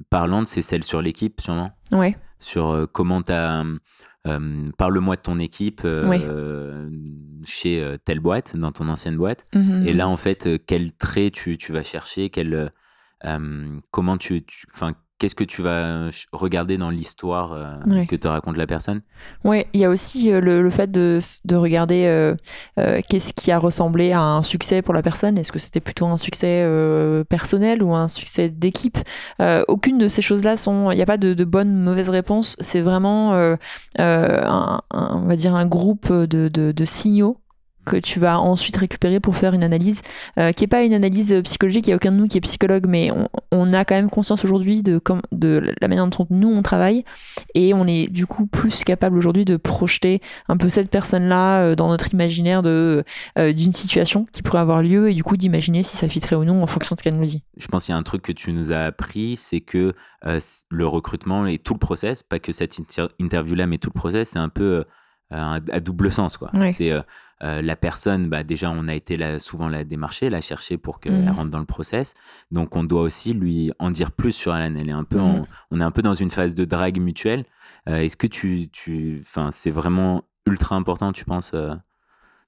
parlante, 0.09 0.47
c'est 0.47 0.63
celle 0.63 0.85
sur 0.85 1.03
l'équipe, 1.03 1.41
sûrement. 1.41 1.73
Ouais. 1.93 2.17
Sur 2.39 2.89
comment 2.93 3.23
tu 3.23 3.33
as 3.33 3.65
euh, 4.27 4.71
parle-moi 4.77 5.17
de 5.17 5.21
ton 5.21 5.39
équipe 5.39 5.83
euh, 5.85 6.91
chez 7.45 7.83
euh, 7.83 7.97
telle 8.05 8.21
boîte, 8.21 8.57
dans 8.57 8.73
ton 8.73 8.89
ancienne 8.89 9.17
boîte. 9.17 9.47
Mhm. 9.55 9.87
Et 9.87 9.93
là, 9.93 10.09
en 10.09 10.17
fait, 10.17 10.49
quel 10.67 10.93
trait 10.93 11.31
tu, 11.31 11.57
tu 11.57 11.73
vas 11.73 11.83
chercher, 11.83 12.31
quel, 12.31 12.73
comment 13.91 14.19
tu, 14.19 14.45
enfin, 14.75 14.95
qu'est-ce 15.19 15.35
que 15.35 15.45
tu 15.45 15.63
vas 15.63 16.09
regarder 16.33 16.77
dans 16.77 16.91
l'histoire 16.91 17.53
euh, 17.53 18.05
que 18.07 18.17
te 18.17 18.29
raconte 18.29 18.57
la 18.57 18.67
personne? 18.67 19.01
Oui, 19.45 19.65
il 19.73 19.81
y 19.81 19.85
a 19.85 19.91
aussi 19.91 20.33
euh, 20.33 20.41
le, 20.41 20.71
fait 20.71 20.91
de, 20.91 21.19
de 21.45 21.57
regarder 21.57 22.05
euh, 22.07 23.01
qu'est-ce 23.09 23.33
qui 23.33 23.51
a 23.51 23.59
ressemblé 23.59 24.13
à 24.13 24.21
un 24.21 24.43
succès 24.43 24.83
pour 24.83 24.95
la 24.95 25.03
personne? 25.03 25.39
Est-ce 25.39 25.53
que 25.53 25.59
c'était 25.59 25.81
plutôt 25.81 26.07
un 26.07 26.17
succès 26.17 26.67
personnel 27.29 27.83
ou 27.83 27.95
un 27.95 28.09
succès 28.09 28.49
d'équipe? 28.49 28.99
Aucune 29.69 29.99
de 29.99 30.09
ces 30.09 30.23
choses-là 30.23 30.57
sont. 30.57 30.91
Il 30.91 30.97
n'y 30.97 31.03
a 31.03 31.07
pas 31.07 31.19
de, 31.19 31.35
de 31.35 31.45
bonne 31.45 31.75
mauvaise 31.77 32.09
réponse. 32.09 32.57
C'est 32.61 32.81
vraiment, 32.81 33.35
un, 33.99 34.81
on 34.91 35.27
va 35.27 35.37
dire, 35.37 35.55
un 35.55 35.67
groupe 35.67 36.13
de, 36.13 36.49
de 36.49 36.85
signaux 36.85 37.39
que 37.87 37.97
tu 37.97 38.21
vas 38.21 38.39
ensuite 38.41 38.77
récupérer 38.77 39.21
pour 39.21 39.37
faire 39.37 39.55
une 39.55 39.65
analyse 39.65 40.03
qui 40.57 40.65
est 40.65 40.69
pas 40.69 40.83
une 40.83 40.93
analyse 40.93 41.35
psychologique. 41.45 41.87
Il 41.87 41.91
n'y 41.91 41.95
a 41.95 41.97
aucun 41.97 42.13
de 42.13 42.17
nous 42.17 42.27
qui 42.27 42.37
est 42.37 42.41
psychologue, 42.41 42.87
mais 42.87 43.11
on, 43.53 43.73
a 43.73 43.85
quand 43.85 43.95
même 43.95 44.11
conscience 44.11 44.45
aujourd'hui 44.45 44.83
de, 44.83 45.01
la 45.81 45.89
manière 45.89 46.07
dont 46.07 46.27
nous 46.31 46.49
on 46.49 46.63
travaille 46.63 47.05
et 47.55 47.75
on 47.75 47.87
est 47.87 48.09
du 48.09 48.27
coup 48.27 48.47
plus 48.47 48.85
capable 48.85 49.17
aujourd'hui 49.17 49.45
de 49.45 49.57
projeter 49.57 50.21
un 50.49 50.57
peu 50.57 50.69
cette 50.69 50.91
personne-là 50.91 51.75
dans 51.75 51.89
notre 51.89 52.13
imaginaire 52.13 52.63
de 52.63 53.05
d'une 53.37 53.73
situation 53.73 54.27
qui 54.33 54.43
pourrait 54.43 54.61
avoir 54.61 54.83
lieu 54.83 55.11
et 55.11 55.15
du 55.15 55.25
coup 55.25 55.37
d'imaginer 55.37 55.83
si 55.83 55.97
ça 55.97 56.09
fitterait 56.09 56.37
ou 56.37 56.45
non 56.45 56.63
en 56.63 56.67
fonction 56.67 56.95
de 56.95 56.99
ce 56.99 57.03
qu'elle 57.03 57.17
nous 57.17 57.25
dit. 57.25 57.43
Je 57.57 57.67
pense 57.69 57.87
qu'il 57.87 57.93
y 57.93 57.97
a 57.97 57.99
un 57.99 58.03
truc 58.03 58.23
que 58.23 58.33
tu 58.33 58.53
nous 58.53 58.73
as 58.73 58.81
appris, 58.81 59.37
c'est 59.37 59.61
que 59.61 59.95
le 60.23 60.87
recrutement 60.87 61.47
et 61.47 61.59
tout 61.59 61.75
le 61.75 61.79
process, 61.79 62.23
pas 62.23 62.39
que 62.39 62.53
cette 62.53 62.79
interview-là, 63.19 63.67
mais 63.67 63.79
tout 63.79 63.91
le 63.93 63.99
process, 63.99 64.31
c'est 64.31 64.39
un 64.39 64.49
peu 64.49 64.85
à 65.31 65.81
double 65.81 66.13
sens. 66.13 66.37
quoi. 66.37 66.51
C'est 66.73 66.93
euh, 67.43 67.61
la 67.61 67.77
personne, 67.77 68.29
bah, 68.29 68.43
déjà, 68.43 68.71
on 68.71 68.89
a 68.89 68.95
été 68.95 69.17
là, 69.17 69.39
souvent 69.39 69.69
la 69.69 69.85
démarcher, 69.85 70.31
la 70.31 70.41
chercher 70.41 70.79
pour 70.79 71.01
qu'elle 71.01 71.25
mmh. 71.25 71.31
rentre 71.31 71.51
dans 71.51 71.59
le 71.59 71.67
process. 71.67 72.15
Donc, 72.51 72.77
on 72.77 72.85
doit 72.85 73.03
aussi 73.03 73.35
lui 73.35 73.73
en 73.79 73.91
dire 73.91 74.11
plus 74.11 74.33
sur 74.33 74.53
Alan. 74.53 74.75
Elle 74.77 74.89
est 74.89 74.93
un 74.93 75.05
peu 75.05 75.19
mmh. 75.19 75.45
on 75.71 75.81
est 75.81 75.85
un 75.85 75.91
peu 75.91 76.03
dans 76.03 76.15
une 76.15 76.31
phase 76.31 76.55
de 76.55 76.65
drague 76.65 76.99
mutuelle. 76.99 77.45
Euh, 77.89 77.99
est-ce 77.99 78.17
que 78.17 78.27
tu, 78.27 78.69
tu, 78.73 79.23
c'est 79.51 79.71
vraiment 79.71 80.25
ultra 80.47 80.77
important, 80.77 81.13
tu 81.13 81.25
penses, 81.25 81.53
euh, 81.55 81.75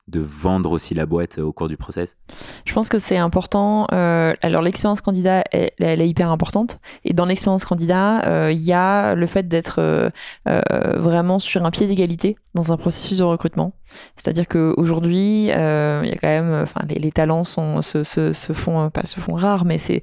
de 0.08 0.20
vendre 0.20 0.72
aussi 0.72 0.94
la 0.94 1.06
boîte 1.06 1.38
au 1.38 1.52
cours 1.52 1.68
du 1.68 1.76
process? 1.76 2.16
Je 2.64 2.72
pense 2.72 2.88
que 2.88 2.98
c'est 2.98 3.16
important. 3.16 3.86
Euh, 3.92 4.34
alors 4.42 4.62
l'expérience 4.62 5.00
candidat, 5.00 5.44
elle, 5.52 6.00
est 6.00 6.08
hyper 6.08 6.30
importante. 6.30 6.78
Et 7.04 7.12
dans 7.12 7.26
l'expérience 7.26 7.64
candidat, 7.64 8.26
euh, 8.26 8.52
il 8.52 8.62
y 8.62 8.72
a 8.72 9.14
le 9.14 9.26
fait 9.26 9.46
d'être 9.48 9.80
euh, 9.80 10.10
vraiment 10.46 11.38
sur 11.38 11.64
un 11.64 11.70
pied 11.70 11.86
d'égalité 11.86 12.36
dans 12.54 12.72
un 12.72 12.76
processus 12.76 13.18
de 13.18 13.24
recrutement. 13.24 13.72
C'est-à-dire 14.16 14.48
qu'aujourd'hui, 14.48 15.44
il 15.44 15.48
y 15.48 15.52
a 15.52 16.18
quand 16.20 16.28
même, 16.28 16.64
les, 16.88 17.12
talents 17.12 17.44
se, 17.44 18.02
se, 18.02 18.32
se, 18.32 18.52
font 18.52 18.90
pas 18.90 19.06
se 19.06 19.20
font 19.20 19.34
rares, 19.34 19.64
mais 19.64 19.78
c'est 19.78 20.02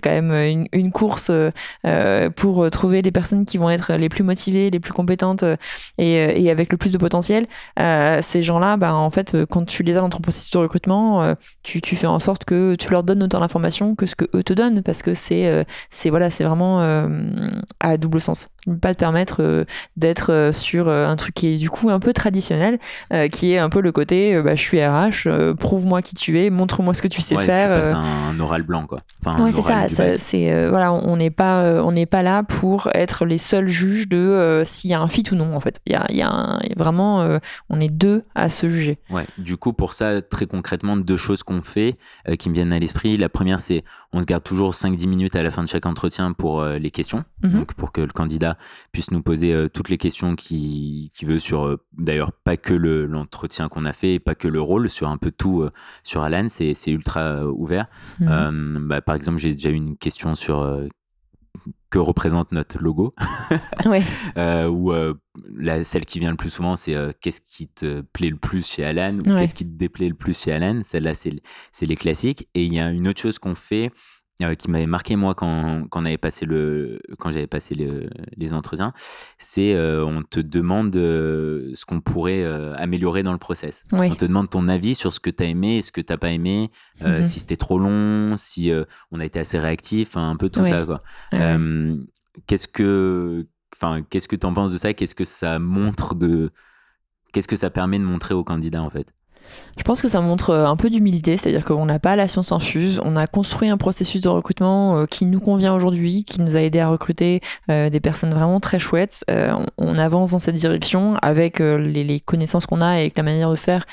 quand 0.00 0.10
même 0.10 0.68
une, 0.72 0.92
course 0.92 1.30
pour 2.36 2.70
trouver 2.70 3.02
les 3.02 3.10
personnes 3.10 3.44
qui 3.44 3.58
vont 3.58 3.68
être 3.68 3.94
les 3.94 4.08
plus 4.08 4.22
motivées, 4.22 4.70
les 4.70 4.80
plus 4.80 4.92
compétentes 4.92 5.44
et, 5.98 6.44
et 6.44 6.50
avec 6.50 6.70
le 6.70 6.78
plus 6.78 6.92
de 6.92 6.98
potentiel. 6.98 7.46
ces 7.76 8.42
gens-là, 8.42 8.76
bah, 8.76 8.94
en 8.94 9.10
fait 9.10 9.21
euh, 9.34 9.46
quand 9.46 9.64
tu 9.64 9.82
les 9.82 9.96
as 9.96 10.00
dans 10.00 10.08
ton 10.08 10.20
processus 10.20 10.50
de 10.50 10.58
recrutement, 10.58 11.22
euh, 11.22 11.34
tu, 11.62 11.80
fais 11.96 12.06
en 12.06 12.18
sorte 12.18 12.44
que 12.44 12.74
tu 12.74 12.90
leur 12.90 13.02
donnes 13.02 13.22
autant 13.22 13.40
d'informations 13.40 13.94
que 13.94 14.06
ce 14.06 14.14
que 14.14 14.24
eux 14.34 14.42
te 14.42 14.52
donnent, 14.52 14.82
parce 14.82 15.02
que 15.02 15.14
c'est 15.14 15.46
euh, 15.46 15.64
c'est 15.90 16.10
voilà, 16.10 16.30
c'est 16.30 16.44
vraiment 16.44 16.62
à 17.80 17.96
double 17.96 18.20
sens. 18.20 18.48
Ne 18.66 18.76
pas 18.76 18.94
te 18.94 18.98
permettre 19.00 19.66
d'être 19.96 20.50
sur 20.52 20.88
un 20.88 21.16
truc 21.16 21.34
qui 21.34 21.48
est 21.48 21.56
du 21.56 21.68
coup 21.68 21.90
un 21.90 21.98
peu 21.98 22.12
traditionnel, 22.12 22.78
qui 23.30 23.52
est 23.52 23.58
un 23.58 23.68
peu 23.70 23.80
le 23.80 23.92
côté 23.92 24.40
bah, 24.40 24.54
je 24.54 24.60
suis 24.60 24.84
RH, 24.84 25.54
prouve-moi 25.58 26.02
qui 26.02 26.14
tu 26.14 26.40
es, 26.40 26.50
montre-moi 26.50 26.94
ce 26.94 27.02
que 27.02 27.08
tu 27.08 27.20
sais 27.20 27.36
faire. 27.38 27.82
Tu 27.82 27.94
un, 27.94 28.38
oral 28.40 28.62
blanc 28.62 28.86
quoi. 28.86 29.00
Enfin, 29.24 29.50
c'est 29.50 29.88
ça. 29.88 30.18
c'est 30.18 30.68
voilà, 30.68 30.92
on 30.92 31.16
n'est 31.16 31.30
pas 31.30 31.82
on 31.82 31.92
n'est 31.92 32.06
pas 32.06 32.22
là 32.22 32.42
pour 32.42 32.88
être 32.94 33.24
les 33.24 33.38
seuls 33.38 33.68
juges 33.68 34.08
de 34.08 34.62
s'il 34.64 34.90
y 34.90 34.94
a 34.94 35.00
un 35.00 35.08
fit 35.08 35.24
ou 35.32 35.34
non 35.34 35.54
en 35.56 35.60
fait. 35.60 35.80
Il 35.86 35.92
y 35.92 35.96
a, 35.96 36.06
y 36.10 36.22
a 36.22 36.58
vraiment 36.76 37.38
on 37.68 37.80
est 37.80 37.92
deux 37.92 38.24
à 38.34 38.48
se 38.48 38.68
juger. 38.68 38.98
Ouais, 39.12 39.26
du 39.38 39.56
coup, 39.56 39.72
pour 39.72 39.92
ça, 39.92 40.22
très 40.22 40.46
concrètement, 40.46 40.96
deux 40.96 41.16
choses 41.16 41.42
qu'on 41.42 41.62
fait 41.62 41.98
euh, 42.28 42.36
qui 42.36 42.48
me 42.48 42.54
viennent 42.54 42.72
à 42.72 42.78
l'esprit. 42.78 43.16
La 43.16 43.28
première, 43.28 43.60
c'est 43.60 43.84
on 44.12 44.20
se 44.20 44.26
garde 44.26 44.42
toujours 44.42 44.72
5-10 44.72 45.06
minutes 45.06 45.36
à 45.36 45.42
la 45.42 45.50
fin 45.50 45.62
de 45.62 45.68
chaque 45.68 45.86
entretien 45.86 46.32
pour 46.32 46.60
euh, 46.60 46.78
les 46.78 46.90
questions, 46.90 47.24
mhm. 47.42 47.52
donc 47.52 47.74
pour 47.74 47.92
que 47.92 48.00
le 48.00 48.12
candidat 48.12 48.56
puisse 48.92 49.10
nous 49.10 49.22
poser 49.22 49.52
euh, 49.52 49.68
toutes 49.68 49.88
les 49.88 49.98
questions 49.98 50.34
qu'il 50.34 51.10
veut 51.22 51.38
sur, 51.38 51.78
d'ailleurs, 51.96 52.32
pas 52.32 52.56
que 52.56 52.72
l'entretien 52.74 53.68
qu'on 53.68 53.84
a 53.84 53.92
fait, 53.92 54.18
pas 54.18 54.34
que 54.34 54.48
le 54.48 54.60
rôle, 54.60 54.88
sur 54.88 55.08
un 55.08 55.18
peu 55.18 55.30
tout 55.30 55.68
sur 56.02 56.22
Alan, 56.22 56.48
c'est 56.48 56.74
ultra 56.86 57.46
ouvert. 57.46 57.86
Mhm. 58.20 58.86
Bah, 58.88 59.00
par 59.00 59.14
exemple, 59.14 59.38
j'ai 59.38 59.52
déjà 59.52 59.70
eu 59.70 59.74
une 59.74 59.96
question 59.96 60.34
sur 60.34 60.88
que 61.90 61.98
représente 61.98 62.52
notre 62.52 62.82
logo. 62.82 63.14
euh, 64.36 64.66
ou 64.68 64.92
euh, 64.92 65.14
la, 65.54 65.84
celle 65.84 66.06
qui 66.06 66.18
vient 66.18 66.30
le 66.30 66.36
plus 66.36 66.50
souvent, 66.50 66.76
c'est 66.76 66.94
euh, 66.94 67.12
qu'est-ce 67.20 67.40
qui 67.40 67.68
te 67.68 68.00
plaît 68.00 68.30
le 68.30 68.36
plus 68.36 68.66
chez 68.66 68.84
Alan 68.84 69.18
ou 69.18 69.22
qu'est-ce 69.22 69.54
qui 69.54 69.64
te 69.64 69.76
déplaît 69.76 70.08
le 70.08 70.14
plus 70.14 70.38
chez 70.38 70.52
Alan? 70.52 70.80
Celle-là, 70.84 71.14
c'est 71.14 71.86
les 71.86 71.96
classiques. 71.96 72.48
Et 72.54 72.64
il 72.64 72.72
y 72.72 72.80
a 72.80 72.90
une 72.90 73.08
autre 73.08 73.20
chose 73.20 73.38
qu'on 73.38 73.54
fait 73.54 73.90
euh, 74.44 74.54
qui 74.54 74.70
m'avait 74.70 74.86
marqué 74.86 75.16
moi 75.16 75.34
quand, 75.34 75.86
quand, 75.90 76.04
avait 76.04 76.18
passé 76.18 76.46
le, 76.46 77.00
quand 77.18 77.30
j'avais 77.30 77.46
passé 77.46 77.74
les 78.36 78.52
entretiens, 78.52 78.92
c'est 79.38 79.74
euh, 79.74 80.04
on 80.04 80.22
te 80.22 80.40
demande 80.40 80.94
euh, 80.96 81.70
ce 81.74 81.84
qu'on 81.84 82.00
pourrait 82.00 82.44
améliorer 82.76 83.22
dans 83.22 83.32
le 83.32 83.38
process. 83.38 83.82
On 83.92 84.14
te 84.14 84.24
demande 84.24 84.50
ton 84.50 84.68
avis 84.68 84.94
sur 84.94 85.12
ce 85.12 85.20
que 85.20 85.30
tu 85.30 85.42
as 85.42 85.46
aimé 85.46 85.78
et 85.78 85.82
ce 85.82 85.92
que 85.92 86.00
tu 86.00 86.12
n'as 86.12 86.16
pas 86.16 86.30
aimé, 86.30 86.70
mm-hmm. 87.00 87.24
si 87.24 87.40
c'était 87.40 87.56
trop 87.56 87.78
long, 87.78 88.36
si 88.36 88.72
on 89.10 89.20
a 89.20 89.24
été 89.24 89.38
assez 89.38 89.58
réactif, 89.58 90.16
un 90.16 90.36
peu 90.36 90.48
tout 90.48 90.64
ça. 90.64 90.86
Quoi. 90.86 91.02
qu'est-ce 92.46 92.68
que 92.68 93.46
enfin 93.74 94.02
qu'est-ce 94.08 94.28
que 94.28 94.36
tu 94.36 94.46
en 94.46 94.54
penses 94.54 94.72
de 94.72 94.78
ça? 94.78 94.92
Qu'est-ce 94.94 95.14
que 95.14 95.24
ça 95.24 95.58
montre 95.58 96.14
de 96.14 96.50
qu'est-ce 97.32 97.48
que 97.48 97.56
ça 97.56 97.70
permet 97.70 97.98
de 97.98 98.04
montrer 98.04 98.34
aux 98.34 98.44
candidats 98.44 98.82
en 98.82 98.90
fait? 98.90 99.12
Je 99.78 99.84
pense 99.84 100.02
que 100.02 100.08
ça 100.08 100.20
montre 100.20 100.50
euh, 100.50 100.66
un 100.66 100.76
peu 100.76 100.90
d'humilité, 100.90 101.36
c'est-à-dire 101.36 101.64
qu'on 101.64 101.86
n'a 101.86 101.98
pas 101.98 102.16
la 102.16 102.28
science 102.28 102.52
infuse, 102.52 103.00
on 103.04 103.16
a 103.16 103.26
construit 103.26 103.68
un 103.68 103.76
processus 103.76 104.20
de 104.20 104.28
recrutement 104.28 104.98
euh, 104.98 105.06
qui 105.06 105.24
nous 105.24 105.40
convient 105.40 105.74
aujourd'hui, 105.74 106.24
qui 106.24 106.40
nous 106.40 106.56
a 106.56 106.60
aidé 106.60 106.80
à 106.80 106.88
recruter 106.88 107.40
euh, 107.70 107.88
des 107.88 108.00
personnes 108.00 108.30
vraiment 108.30 108.60
très 108.60 108.78
chouettes. 108.78 109.24
on 109.78 109.98
avance 109.98 110.32
dans 110.32 110.38
cette 110.38 110.54
direction 110.54 111.16
avec 111.22 111.58
les, 111.58 112.20
connaissances 112.20 112.66
qu'on 112.66 112.80
a 112.80 112.96
et 112.96 113.00
avec 113.00 113.16
la 113.16 113.22
manière 113.22 113.50
de 113.50 113.56
faire 113.56 113.84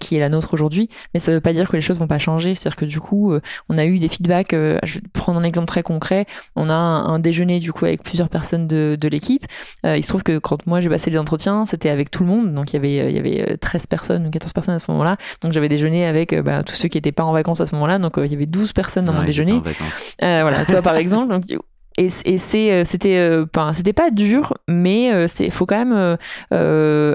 qui 0.00 0.16
est 0.16 0.20
la 0.20 0.28
nôtre 0.28 0.54
aujourd'hui, 0.54 0.88
mais 1.12 1.20
ça 1.20 1.30
ne 1.30 1.36
veut 1.36 1.40
pas 1.40 1.52
dire 1.52 1.68
que 1.68 1.76
les 1.76 1.82
choses 1.82 1.98
vont 1.98 2.06
pas 2.06 2.18
changer, 2.18 2.54
c'est-à-dire 2.54 2.76
que 2.76 2.84
du 2.84 3.00
coup, 3.00 3.34
on 3.68 3.78
a 3.78 3.84
eu 3.84 3.98
des 3.98 4.08
feedbacks, 4.08 4.52
je 4.52 4.94
vais 4.94 5.00
prendre 5.12 5.38
un 5.38 5.44
exemple 5.44 5.66
très 5.66 5.82
concret, 5.82 6.26
on 6.54 6.68
a 6.68 6.74
un, 6.74 7.18
déjeuner 7.18 7.60
du 7.60 7.72
coup 7.72 7.84
avec 7.84 8.02
plusieurs 8.02 8.28
personnes 8.28 8.66
de, 8.66 9.08
l'équipe, 9.08 9.46
il 9.84 10.02
se 10.02 10.08
trouve 10.08 10.22
que 10.22 10.38
quand 10.38 10.66
moi 10.66 10.80
j'ai 10.80 10.88
passé 10.88 11.10
les 11.10 11.18
entretiens, 11.18 11.66
c'était 11.66 11.90
avec 11.90 12.10
tout 12.10 12.24
le 12.24 12.30
monde, 12.30 12.54
donc 12.54 12.72
il 12.72 12.76
y 12.76 12.78
avait, 12.78 13.10
il 13.10 13.16
y 13.16 13.18
avait 13.18 13.56
13 13.56 13.86
personnes 13.86 14.26
ou 14.26 14.30
14 14.30 14.52
personnes 14.52 14.74
à 14.74 14.78
ce 14.78 14.90
moment-là, 14.96 15.16
donc 15.40 15.52
j'avais 15.52 15.68
déjeuné 15.68 16.06
avec 16.06 16.32
euh, 16.32 16.42
bah, 16.42 16.62
tous 16.62 16.74
ceux 16.74 16.88
qui 16.88 16.98
n'étaient 16.98 17.12
pas 17.12 17.24
en 17.24 17.32
vacances 17.32 17.60
à 17.60 17.66
ce 17.66 17.74
moment-là. 17.74 17.98
Donc 17.98 18.18
euh, 18.18 18.26
il 18.26 18.32
y 18.32 18.34
avait 18.34 18.46
12 18.46 18.72
personnes 18.72 19.04
dans 19.04 19.12
mon 19.12 19.24
déjeuner. 19.24 19.62
Euh, 20.22 20.40
voilà, 20.42 20.64
toi 20.64 20.82
par 20.82 20.96
exemple. 20.96 21.32
Donc, 21.32 21.44
et, 21.98 22.08
et 22.26 22.36
c'est 22.36 22.84
c'était 22.84 23.38
pas 23.54 23.72
c'était 23.72 23.94
pas 23.94 24.10
dur 24.10 24.52
mais 24.68 25.26
c'est 25.28 25.48
faut 25.48 25.64
quand 25.64 25.82
même 25.82 26.18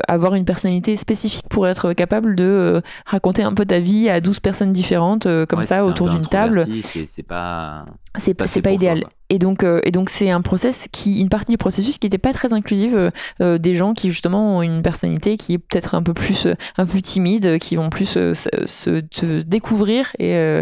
avoir 0.07 0.33
une 0.33 0.43
personnalité 0.43 0.95
spécifique 0.95 1.45
pour 1.51 1.67
être 1.67 1.93
capable 1.93 2.35
de 2.35 2.81
raconter 3.05 3.43
un 3.43 3.53
peu 3.53 3.63
ta 3.63 3.77
vie 3.77 4.09
à 4.09 4.21
12 4.21 4.39
personnes 4.39 4.73
différentes 4.73 5.27
comme 5.45 5.63
ça 5.65 5.85
autour 5.85 6.09
d'une 6.09 6.25
table 6.25 6.65
c'est 7.05 7.21
pas 7.21 7.85
c'est 8.17 8.33
pas, 8.33 8.45
pas 8.47 8.71
idéal 8.71 9.03
et 9.31 9.39
donc, 9.39 9.63
euh, 9.63 9.79
et 9.83 9.91
donc 9.91 10.09
c'est 10.09 10.29
un 10.29 10.41
process 10.41 10.89
qui, 10.91 11.21
une 11.21 11.29
partie 11.29 11.51
du 11.51 11.57
processus 11.57 11.97
qui 11.97 12.05
n'était 12.05 12.17
pas 12.17 12.33
très 12.33 12.51
inclusive 12.51 12.97
euh, 12.97 13.11
euh, 13.39 13.57
des 13.57 13.75
gens 13.75 13.93
qui 13.93 14.09
justement 14.09 14.57
ont 14.57 14.61
une 14.61 14.81
personnalité 14.81 15.37
qui 15.37 15.53
est 15.53 15.57
peut-être 15.57 15.95
un 15.95 16.03
peu 16.03 16.13
plus, 16.13 16.47
un 16.77 16.85
peu 16.85 17.01
timide, 17.01 17.57
qui 17.57 17.77
vont 17.77 17.89
plus 17.89 18.09
se, 18.09 18.99
découvrir 19.43 20.07
et 20.19 20.61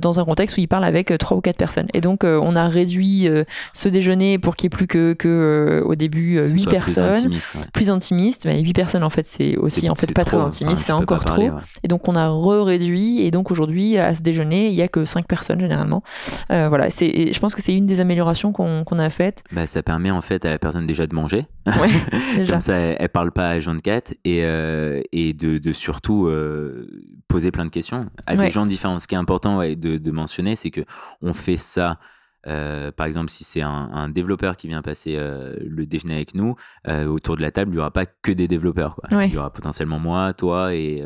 dans 0.00 0.18
un 0.18 0.24
contexte 0.24 0.56
où 0.56 0.60
ils 0.60 0.68
parlent 0.68 0.84
avec 0.84 1.12
trois 1.18 1.36
ou 1.36 1.40
quatre 1.40 1.58
personnes. 1.58 1.88
Et 1.92 2.00
donc, 2.00 2.24
on 2.24 2.56
a 2.56 2.68
réduit 2.68 3.28
ce 3.74 3.88
déjeuner 3.88 4.38
pour 4.38 4.56
qu'il 4.56 4.68
n'y 4.68 4.74
ait 4.74 4.76
plus 4.76 4.86
que, 4.86 5.12
que 5.12 5.82
au 5.84 5.94
début 5.94 6.42
huit 6.42 6.68
personnes, 6.68 7.38
plus 7.72 7.90
intimiste. 7.90 8.46
Mais 8.46 8.60
huit 8.60 8.72
personnes 8.72 9.04
en 9.04 9.10
fait, 9.10 9.26
c'est 9.26 9.56
aussi 9.56 9.90
en 9.90 9.94
fait 9.94 10.12
pas 10.14 10.24
très 10.24 10.38
intimiste, 10.38 10.82
c'est 10.82 10.92
encore 10.92 11.24
trop. 11.24 11.50
Et 11.82 11.88
donc, 11.88 12.08
on 12.08 12.14
a 12.14 12.30
réduit 12.64 13.20
et 13.22 13.30
donc 13.30 13.50
aujourd'hui 13.50 13.98
à 13.98 14.14
ce 14.14 14.22
déjeuner, 14.22 14.68
il 14.68 14.74
y 14.74 14.82
a 14.82 14.88
que 14.88 15.04
cinq 15.04 15.26
personnes 15.26 15.60
généralement. 15.60 16.02
voilà, 16.48 16.88
c'est, 16.88 17.32
je 17.32 17.38
pense 17.38 17.54
que 17.54 17.60
c'est 17.62 17.74
une 17.74 17.86
des 17.86 18.00
améliorations 18.06 18.52
qu'on 18.52 18.98
a 18.98 19.10
faites 19.10 19.44
bah, 19.52 19.66
Ça 19.66 19.82
permet 19.82 20.10
en 20.10 20.22
fait 20.22 20.44
à 20.44 20.50
la 20.50 20.58
personne 20.58 20.86
déjà 20.86 21.06
de 21.06 21.14
manger. 21.14 21.46
Comme 22.48 22.60
ça, 22.60 22.74
elle, 22.76 23.02
ne 23.02 23.06
parle 23.08 23.32
pas 23.32 23.50
à 23.50 23.60
Jean 23.60 23.78
4 23.78 24.14
et, 24.24 24.44
euh, 24.44 25.02
et 25.12 25.32
de, 25.32 25.58
de 25.58 25.72
surtout 25.72 26.26
euh, 26.26 26.86
poser 27.28 27.50
plein 27.50 27.64
de 27.64 27.70
questions 27.70 28.06
à 28.26 28.36
des 28.36 28.50
gens 28.50 28.66
différents. 28.66 29.00
Ce 29.00 29.06
qui 29.06 29.14
est 29.14 29.18
important 29.18 29.60
de, 29.60 29.74
de, 29.74 30.10
mentionner, 30.10 30.56
c'est 30.56 30.70
que 30.70 30.82
on 31.22 31.34
fait 31.34 31.56
ça 31.56 31.98
euh, 32.46 32.92
par 32.92 33.06
exemple, 33.06 33.30
si 33.30 33.44
c'est 33.44 33.62
un, 33.62 34.08
développeur 34.08 34.56
qui 34.56 34.68
vient 34.68 34.82
passer 34.82 35.16
euh, 35.16 35.54
le 35.60 35.86
déjeuner 35.86 36.14
avec 36.14 36.34
nous, 36.34 36.54
euh, 36.86 37.06
autour 37.06 37.36
de 37.36 37.42
la 37.42 37.50
table, 37.50 37.72
il 37.72 37.74
n'y 37.74 37.80
aura 37.80 37.90
pas 37.90 38.06
que 38.06 38.30
des 38.30 38.48
développeurs. 38.48 39.00
Il 39.10 39.32
y 39.32 39.38
aura 39.38 39.52
potentiellement 39.52 39.98
moi, 39.98 40.32
toi 40.32 40.74
et 40.74 41.02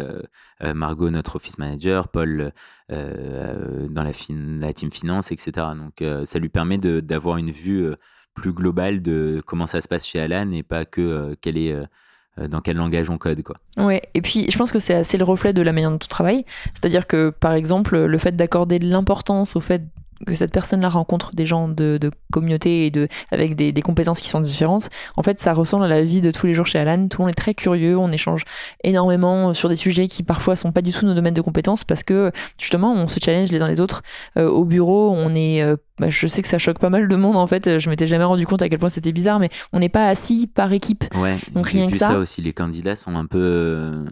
Margot, 0.74 1.10
notre 1.10 1.36
office 1.36 1.58
manager, 1.58 2.08
Paul 2.08 2.52
dans 2.88 4.02
la, 4.02 4.10
la, 4.60 4.72
team 4.72 4.90
finance, 4.90 5.32
etc. 5.32 5.68
Donc, 5.76 6.04
ça 6.26 6.38
lui 6.38 6.48
permet 6.48 6.78
d'avoir 6.78 7.38
une 7.38 7.50
vue 7.50 7.90
plus 8.34 8.52
globale 8.52 9.02
de 9.02 9.42
comment 9.46 9.66
ça 9.66 9.80
se 9.80 9.88
passe 9.88 10.06
chez 10.06 10.20
Alan 10.20 10.50
et 10.52 10.62
pas 10.62 10.84
que 10.84 11.34
quelle 11.40 11.56
est 11.56 11.76
dans 12.48 12.60
quel 12.60 12.76
langage 12.76 13.10
on 13.10 13.18
code. 13.18 13.42
Quoi. 13.42 13.56
Ouais, 13.76 14.02
et 14.14 14.22
puis 14.22 14.46
je 14.50 14.56
pense 14.56 14.72
que 14.72 14.78
c'est 14.78 14.94
assez 14.94 15.18
le 15.18 15.24
reflet 15.24 15.52
de 15.52 15.62
la 15.62 15.72
manière 15.72 15.90
dont 15.90 15.96
on 16.02 16.08
travaille. 16.08 16.44
C'est-à-dire 16.74 17.06
que, 17.06 17.30
par 17.30 17.52
exemple, 17.52 17.98
le 17.98 18.18
fait 18.18 18.34
d'accorder 18.36 18.78
de 18.78 18.88
l'importance 18.88 19.56
au 19.56 19.60
fait 19.60 19.82
que 20.26 20.34
cette 20.34 20.52
personne-là 20.52 20.88
rencontre 20.88 21.34
des 21.34 21.46
gens 21.46 21.68
de, 21.68 21.98
de 22.00 22.10
communauté 22.32 22.86
et 22.86 22.90
de, 22.90 23.08
avec 23.30 23.56
des, 23.56 23.72
des, 23.72 23.82
compétences 23.82 24.20
qui 24.20 24.28
sont 24.28 24.40
différentes, 24.40 24.90
en 25.16 25.22
fait, 25.22 25.40
ça 25.40 25.52
ressemble 25.52 25.84
à 25.84 25.88
la 25.88 26.04
vie 26.04 26.20
de 26.20 26.30
tous 26.30 26.46
les 26.46 26.54
jours 26.54 26.66
chez 26.66 26.78
Alan. 26.78 27.08
Tout 27.08 27.18
le 27.18 27.24
monde 27.24 27.32
est 27.32 27.34
très 27.34 27.54
curieux, 27.54 27.96
on 27.96 28.12
échange 28.12 28.44
énormément 28.84 29.54
sur 29.54 29.68
des 29.68 29.76
sujets 29.76 30.08
qui 30.08 30.22
parfois 30.22 30.56
sont 30.56 30.72
pas 30.72 30.82
du 30.82 30.92
tout 30.92 31.06
nos 31.06 31.14
domaines 31.14 31.34
de 31.34 31.40
compétences 31.40 31.84
parce 31.84 32.02
que 32.02 32.32
justement, 32.58 32.92
on 32.92 33.08
se 33.08 33.20
challenge 33.20 33.50
les 33.50 33.60
uns 33.60 33.68
les 33.68 33.80
autres. 33.80 34.02
Euh, 34.36 34.48
au 34.48 34.64
bureau, 34.64 35.10
on 35.10 35.34
est 35.34 35.62
euh, 35.62 35.76
bah, 36.00 36.08
je 36.08 36.26
sais 36.26 36.40
que 36.40 36.48
ça 36.48 36.58
choque 36.58 36.78
pas 36.78 36.88
mal 36.88 37.08
de 37.08 37.16
monde 37.16 37.36
en 37.36 37.46
fait. 37.46 37.78
Je 37.78 37.90
m'étais 37.90 38.06
jamais 38.06 38.24
rendu 38.24 38.46
compte 38.46 38.62
à 38.62 38.70
quel 38.70 38.78
point 38.78 38.88
c'était 38.88 39.12
bizarre, 39.12 39.38
mais 39.38 39.50
on 39.74 39.80
n'est 39.80 39.90
pas 39.90 40.08
assis 40.08 40.46
par 40.46 40.72
équipe. 40.72 41.04
Ouais. 41.14 41.36
Donc 41.52 41.66
rien 41.68 41.90
que 41.90 41.98
ça. 41.98 42.08
ça. 42.08 42.18
aussi, 42.18 42.40
les 42.40 42.54
candidats 42.54 42.96
sont 42.96 43.14
un 43.16 43.26
peu, 43.26 43.38
euh, 43.38 44.06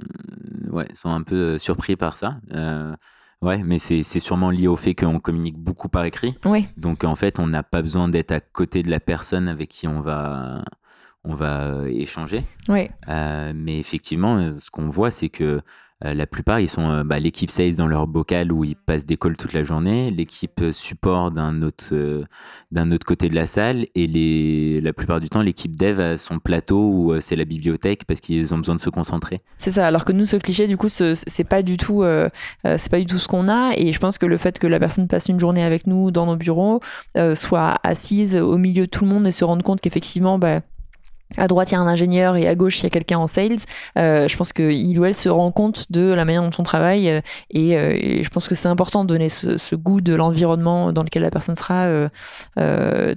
ouais, 0.71 0.87
sont 0.94 1.09
un 1.09 1.23
peu 1.23 1.57
surpris 1.57 1.97
par 1.97 2.14
ça. 2.14 2.37
Euh, 2.53 2.94
ouais, 3.42 3.59
mais 3.64 3.79
c'est 3.79 4.03
sûrement 4.03 4.51
lié 4.51 4.66
au 4.68 4.77
fait 4.77 4.94
qu'on 4.94 5.18
communique 5.20 5.59
beaucoup 5.59 5.88
par 5.88 6.05
écrit. 6.05 6.35
Oui. 6.44 6.68
Donc 6.77 7.05
en 7.05 7.16
fait, 7.16 7.38
on 7.38 7.46
n'a 7.46 7.62
pas 7.62 7.83
besoin 7.83 8.09
d'être 8.09 8.33
à 8.33 8.40
côté 8.40 8.83
de 8.83 8.90
la 8.90 9.01
personne 9.01 9.48
avec 9.48 9.68
qui 9.68 9.88
on 9.88 10.01
va, 10.01 10.64
on 11.24 11.35
va 11.35 11.88
échanger. 11.88 12.44
Oui. 12.68 12.88
mais 13.07 13.79
effectivement, 13.79 14.59
ce 14.59 14.70
qu'on 14.70 14.88
voit, 14.88 15.11
c'est 15.11 15.29
que 15.29 15.61
euh, 16.05 16.15
la 16.15 16.27
plupart, 16.29 16.61
ils 16.61 16.69
sont 16.69 16.89
euh, 16.91 17.03
bah, 17.03 17.19
l'équipe 17.19 17.51
sales 17.51 17.75
dans 17.75 17.89
leur 17.89 18.07
bocal 18.07 18.53
où 18.53 18.63
ils 18.63 18.77
passent 18.77 19.05
des 19.05 19.17
calls 19.17 19.37
toute 19.37 19.53
la 19.53 19.65
journée, 19.65 20.13
l'équipe 20.13 20.63
support 20.71 21.33
d'un 21.33 21.63
autre, 21.63 21.89
euh, 21.93 22.25
autre 22.77 23.07
côté 23.07 23.29
de 23.29 23.35
la 23.35 23.47
salle, 23.47 23.87
et 23.97 24.07
les, 24.07 24.81
la 24.81 24.93
plupart 24.93 25.19
du 25.19 25.29
temps, 25.29 25.43
l'équipe 25.43 25.75
dev 25.75 25.99
a 25.99 26.17
son 26.17 26.39
plateau 26.39 26.79
où 26.79 27.21
c'est 27.21 27.35
la 27.35 27.45
bibliothèque 27.45 28.05
parce 28.05 28.21
qu'ils 28.21 28.55
ont 28.55 28.59
besoin 28.59 28.77
de 28.77 28.81
se 28.81 28.91
concentrer. 28.91 29.41
C'est 29.59 29.73
ça. 29.73 29.87
Alors 29.87 30.05
que 30.05 30.13
nous, 30.13 30.25
ce 30.25 30.37
cliché, 30.37 30.69
du 30.69 30.77
coup, 30.77 30.89
c'est 30.89 31.45
pas 31.45 31.63
du 31.63 31.77
tout, 31.77 32.05
c'est 32.65 32.91
pas 32.91 32.99
du 32.99 33.07
tout 33.07 33.19
ce 33.19 33.27
qu'on 33.27 33.49
a. 33.49 33.73
Et 33.77 33.93
je 33.93 33.99
pense 33.99 34.19
que 34.19 34.27
le 34.27 34.37
fait 34.37 34.59
que 34.59 34.67
la 34.67 34.79
personne 34.79 35.09
passe 35.09 35.29
une 35.29 35.41
journée 35.41 35.65
avec 35.65 35.87
nous 35.87 36.11
dans 36.11 36.27
nos 36.27 36.37
bureaux, 36.37 36.81
soit 37.35 37.79
assise 37.83 38.37
au 38.37 38.57
milieu 38.57 38.87
de 38.87 38.91
tout 38.91 39.05
le 39.05 39.11
monde 39.11 39.27
et 39.27 39.33
se 39.33 39.45
rendre 39.45 39.65
compte 39.65 39.81
qu'effectivement, 39.81 40.39
bah, 40.39 40.61
à 41.37 41.49
droite 41.49 41.71
il 41.71 41.75
y 41.75 41.77
a 41.77 41.81
un 41.81 41.87
ingénieur 41.87 42.37
et 42.37 42.49
à 42.49 42.55
gauche 42.55 42.81
il 42.81 42.85
y 42.85 42.87
a 42.87 42.91
quelqu'un 42.91 43.19
en 43.19 43.27
sales, 43.27 43.59
euh, 43.97 44.29
je 44.29 44.37
pense 44.37 44.53
qu'il 44.53 44.99
ou 44.99 45.05
elle 45.05 45.14
se 45.14 45.29
rend 45.29 45.53
compte 45.53 45.91
de 45.91 46.12
la 46.12 46.25
manière 46.25 46.43
dont 46.43 46.57
on 46.59 46.62
travaille 46.62 47.11
euh, 47.11 47.21
euh, 47.55 47.93
et, 47.95 48.23
je 48.23 48.31
pense 48.31 48.49
que 48.49 48.55
c'est 48.55 48.69
important 48.69 49.05
de 49.05 49.09
donner 49.09 49.29
ce, 49.29 49.75
goût 49.75 50.01
de 50.01 50.14
l'environnement 50.14 50.93
dans 50.93 51.03
lequel 51.03 51.23
la 51.23 51.31
personne 51.31 51.55
sera 51.55 51.88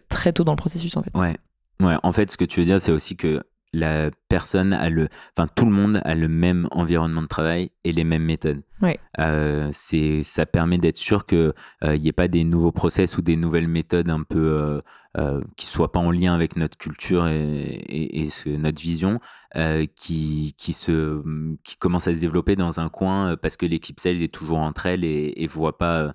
très 0.09 0.33
tôt 0.33 0.43
dans 0.43 0.51
le 0.51 0.57
processus 0.57 0.95
en 0.97 1.03
fait. 1.03 1.11
Ouais. 1.15 1.35
ouais, 1.79 1.95
en 2.03 2.11
fait 2.11 2.31
ce 2.31 2.37
que 2.37 2.45
tu 2.45 2.59
veux 2.59 2.65
dire 2.65 2.81
c'est 2.81 2.91
aussi 2.91 3.15
que 3.15 3.41
la 3.73 4.11
personne 4.27 4.73
a 4.73 4.89
le, 4.89 5.07
enfin 5.35 5.47
tout 5.55 5.65
le 5.65 5.71
monde 5.71 6.01
a 6.03 6.13
le 6.13 6.27
même 6.27 6.67
environnement 6.71 7.21
de 7.21 7.27
travail 7.27 7.71
et 7.83 7.93
les 7.93 8.03
mêmes 8.03 8.23
méthodes. 8.23 8.63
Ouais. 8.81 8.99
Euh, 9.19 9.69
c'est, 9.71 10.23
ça 10.23 10.45
permet 10.45 10.77
d'être 10.77 10.97
sûr 10.97 11.25
que 11.25 11.53
il 11.81 11.87
euh, 11.87 11.97
n'y 11.97 12.09
ait 12.09 12.13
pas 12.13 12.27
des 12.27 12.43
nouveaux 12.43 12.71
process 12.71 13.17
ou 13.17 13.21
des 13.21 13.37
nouvelles 13.37 13.67
méthodes 13.67 14.09
un 14.09 14.23
peu 14.23 14.81
euh, 15.17 15.41
qui 15.55 15.67
soient 15.67 15.91
pas 15.91 15.99
en 15.99 16.11
lien 16.11 16.33
avec 16.33 16.57
notre 16.57 16.77
culture 16.77 17.27
et, 17.27 17.81
et, 17.87 18.29
ce, 18.29 18.49
notre 18.49 18.81
vision, 18.81 19.19
qui, 19.95 20.55
qui 20.57 20.73
se, 20.73 21.21
qui 21.63 21.77
commence 21.77 22.07
à 22.07 22.15
se 22.15 22.19
développer 22.19 22.55
dans 22.55 22.79
un 22.79 22.89
coin 22.89 23.37
parce 23.37 23.57
que 23.57 23.65
l'équipe 23.65 23.99
sales 23.99 24.21
est 24.21 24.33
toujours 24.33 24.59
entre 24.59 24.85
elles 24.85 25.03
et, 25.05 25.33
et 25.37 25.47
voit 25.47 25.77
pas. 25.77 26.13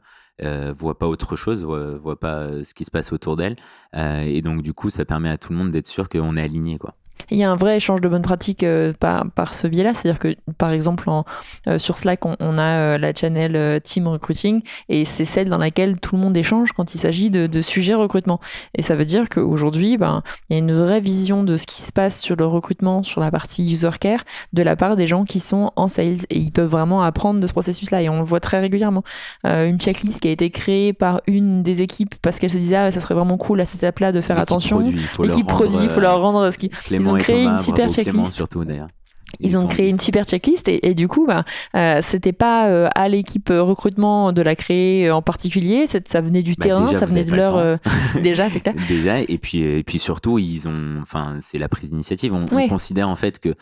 voit 0.74 0.98
pas 0.98 1.06
autre 1.06 1.36
chose, 1.36 1.64
voit, 1.64 1.96
voit, 1.96 2.18
pas 2.18 2.64
ce 2.64 2.74
qui 2.74 2.84
se 2.84 2.90
passe 2.90 3.12
autour 3.12 3.36
d'elle. 3.36 3.56
et 3.94 4.42
donc, 4.42 4.62
du 4.62 4.72
coup, 4.72 4.90
ça 4.90 5.04
permet 5.04 5.30
à 5.30 5.38
tout 5.38 5.52
le 5.52 5.58
monde 5.58 5.70
d'être 5.70 5.88
sûr 5.88 6.08
qu'on 6.08 6.36
est 6.36 6.42
aligné. 6.42 6.78
Quoi. 6.78 6.94
Il 7.30 7.38
y 7.38 7.42
a 7.42 7.50
un 7.50 7.56
vrai 7.56 7.76
échange 7.76 8.00
de 8.00 8.08
bonnes 8.08 8.22
pratiques 8.22 8.62
euh, 8.62 8.92
par, 8.98 9.28
par, 9.30 9.54
ce 9.54 9.66
biais-là. 9.66 9.94
C'est-à-dire 9.94 10.18
que, 10.18 10.36
par 10.58 10.70
exemple, 10.70 11.08
en, 11.10 11.24
euh, 11.66 11.78
sur 11.78 11.98
Slack, 11.98 12.24
on, 12.24 12.58
a 12.58 12.62
euh, 12.62 12.98
la 12.98 13.12
channel 13.12 13.80
Team 13.82 14.06
Recruiting 14.06 14.62
et 14.88 15.04
c'est 15.04 15.24
celle 15.24 15.48
dans 15.48 15.58
laquelle 15.58 15.98
tout 15.98 16.14
le 16.14 16.22
monde 16.22 16.36
échange 16.36 16.72
quand 16.72 16.94
il 16.94 16.98
s'agit 16.98 17.30
de, 17.30 17.46
de, 17.46 17.60
sujets 17.60 17.94
recrutement. 17.94 18.40
Et 18.74 18.82
ça 18.82 18.94
veut 18.94 19.04
dire 19.04 19.28
qu'aujourd'hui, 19.28 19.96
ben, 19.96 20.22
il 20.48 20.54
y 20.54 20.56
a 20.56 20.58
une 20.58 20.72
vraie 20.72 21.00
vision 21.00 21.42
de 21.42 21.56
ce 21.56 21.66
qui 21.66 21.82
se 21.82 21.92
passe 21.92 22.20
sur 22.20 22.36
le 22.36 22.46
recrutement, 22.46 23.02
sur 23.02 23.20
la 23.20 23.30
partie 23.30 23.62
user 23.62 23.90
care, 23.98 24.20
de 24.52 24.62
la 24.62 24.76
part 24.76 24.96
des 24.96 25.06
gens 25.06 25.24
qui 25.24 25.40
sont 25.40 25.72
en 25.76 25.88
sales. 25.88 26.18
Et 26.30 26.38
ils 26.38 26.52
peuvent 26.52 26.70
vraiment 26.70 27.02
apprendre 27.02 27.40
de 27.40 27.46
ce 27.46 27.52
processus-là. 27.52 28.02
Et 28.02 28.08
on 28.08 28.18
le 28.18 28.24
voit 28.24 28.40
très 28.40 28.60
régulièrement. 28.60 29.02
une 29.44 29.80
checklist 29.80 30.20
qui 30.20 30.28
a 30.28 30.30
été 30.30 30.50
créée 30.50 30.92
par 30.92 31.20
une 31.26 31.62
des 31.62 31.82
équipes 31.82 32.14
parce 32.22 32.38
qu'elle 32.38 32.50
se 32.50 32.58
disait, 32.58 32.76
ah, 32.76 32.92
ça 32.92 33.00
serait 33.00 33.14
vraiment 33.14 33.36
cool 33.36 33.60
à 33.60 33.64
cette 33.64 33.82
étape-là 33.82 34.12
de 34.12 34.20
faire 34.20 34.38
attention. 34.38 34.80
L'équipe 35.18 35.46
produit, 35.46 35.78
il 35.82 35.90
faut 35.90 36.00
leur 36.00 36.20
rendre 36.20 36.50
ce 36.50 36.58
qui 36.58 36.70
ils 37.06 37.10
ont 37.10 37.16
créé 37.16 37.44
une 37.44 37.58
super 37.58 37.90
checklist. 37.90 38.34
surtout 38.34 38.64
d'ailleurs. 38.64 38.88
Ils, 39.40 39.58
ont 39.58 39.66
créé 39.66 39.90
une 39.90 40.00
super 40.00 40.24
checklist 40.24 40.68
et, 40.68 40.94
du 40.94 41.08
coup, 41.08 41.26
bah, 41.26 41.44
euh, 41.74 42.00
c'était 42.02 42.32
pas 42.32 42.68
euh, 42.68 42.88
à 42.94 43.08
l'équipe 43.08 43.50
euh, 43.50 43.62
recrutement 43.62 44.32
de 44.32 44.40
la 44.40 44.54
créer 44.54 45.10
en 45.10 45.20
particulier, 45.20 45.86
ça 45.86 46.20
venait 46.20 46.42
du 46.42 46.54
bah, 46.56 46.64
terrain, 46.64 46.94
ça 46.94 47.06
venait 47.06 47.24
de 47.24 47.34
leur. 47.34 47.78
déjà, 48.22 48.48
c'est 48.48 48.60
clair. 48.60 48.74
Déjà, 48.88 49.20
et 49.20 49.38
puis, 49.38 49.60
et 49.60 49.82
puis 49.82 49.98
surtout, 49.98 50.38
ils 50.38 50.68
ont, 50.68 51.00
enfin, 51.02 51.36
c'est 51.40 51.58
la 51.58 51.68
prise 51.68 51.90
d'initiative. 51.90 52.32
On, 52.32 52.46
considère 52.68 53.08
en 53.08 53.16
fait 53.16 53.38
que 53.38 53.54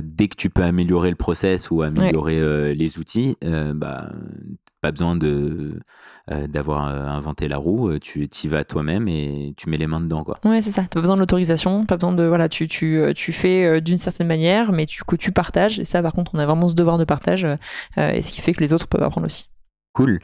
dès 0.00 0.28
que 0.28 0.36
tu 0.36 0.50
peux 0.50 0.62
améliorer 0.62 1.10
le 1.10 1.16
process 1.16 1.70
ou 1.70 1.82
améliorer 1.82 2.74
les 2.74 2.98
outils, 2.98 3.36
bah, 3.74 4.10
pas 4.80 4.90
besoin 4.90 5.16
de 5.16 5.80
euh, 6.30 6.46
d'avoir 6.46 6.86
euh, 6.86 7.06
inventé 7.06 7.48
la 7.48 7.56
roue, 7.56 7.88
euh, 7.88 7.98
tu 7.98 8.24
y 8.24 8.48
vas 8.48 8.64
toi-même 8.64 9.08
et 9.08 9.54
tu 9.56 9.70
mets 9.70 9.78
les 9.78 9.86
mains 9.86 10.00
dedans 10.00 10.24
quoi. 10.24 10.38
Ouais, 10.44 10.62
c'est 10.62 10.70
ça. 10.70 10.82
Tu 10.82 10.88
pas 10.88 11.00
besoin 11.00 11.16
de 11.16 11.20
l'autorisation, 11.20 11.84
pas 11.84 11.96
besoin 11.96 12.12
de 12.12 12.24
voilà, 12.24 12.48
tu 12.48 12.68
tu, 12.68 13.02
tu 13.16 13.32
fais 13.32 13.80
d'une 13.80 13.98
certaine 13.98 14.26
manière 14.26 14.72
mais 14.72 14.86
tu 14.86 15.02
tu 15.18 15.32
partages 15.32 15.78
et 15.78 15.84
ça 15.84 16.02
par 16.02 16.12
contre, 16.12 16.32
on 16.34 16.38
a 16.38 16.46
vraiment 16.46 16.68
ce 16.68 16.74
devoir 16.74 16.98
de 16.98 17.04
partage 17.04 17.46
et 17.96 18.22
ce 18.22 18.32
qui 18.32 18.40
fait 18.40 18.52
que 18.52 18.60
les 18.60 18.72
autres 18.72 18.88
peuvent 18.88 19.02
apprendre 19.02 19.26
aussi. 19.26 19.48
Cool. 19.94 20.20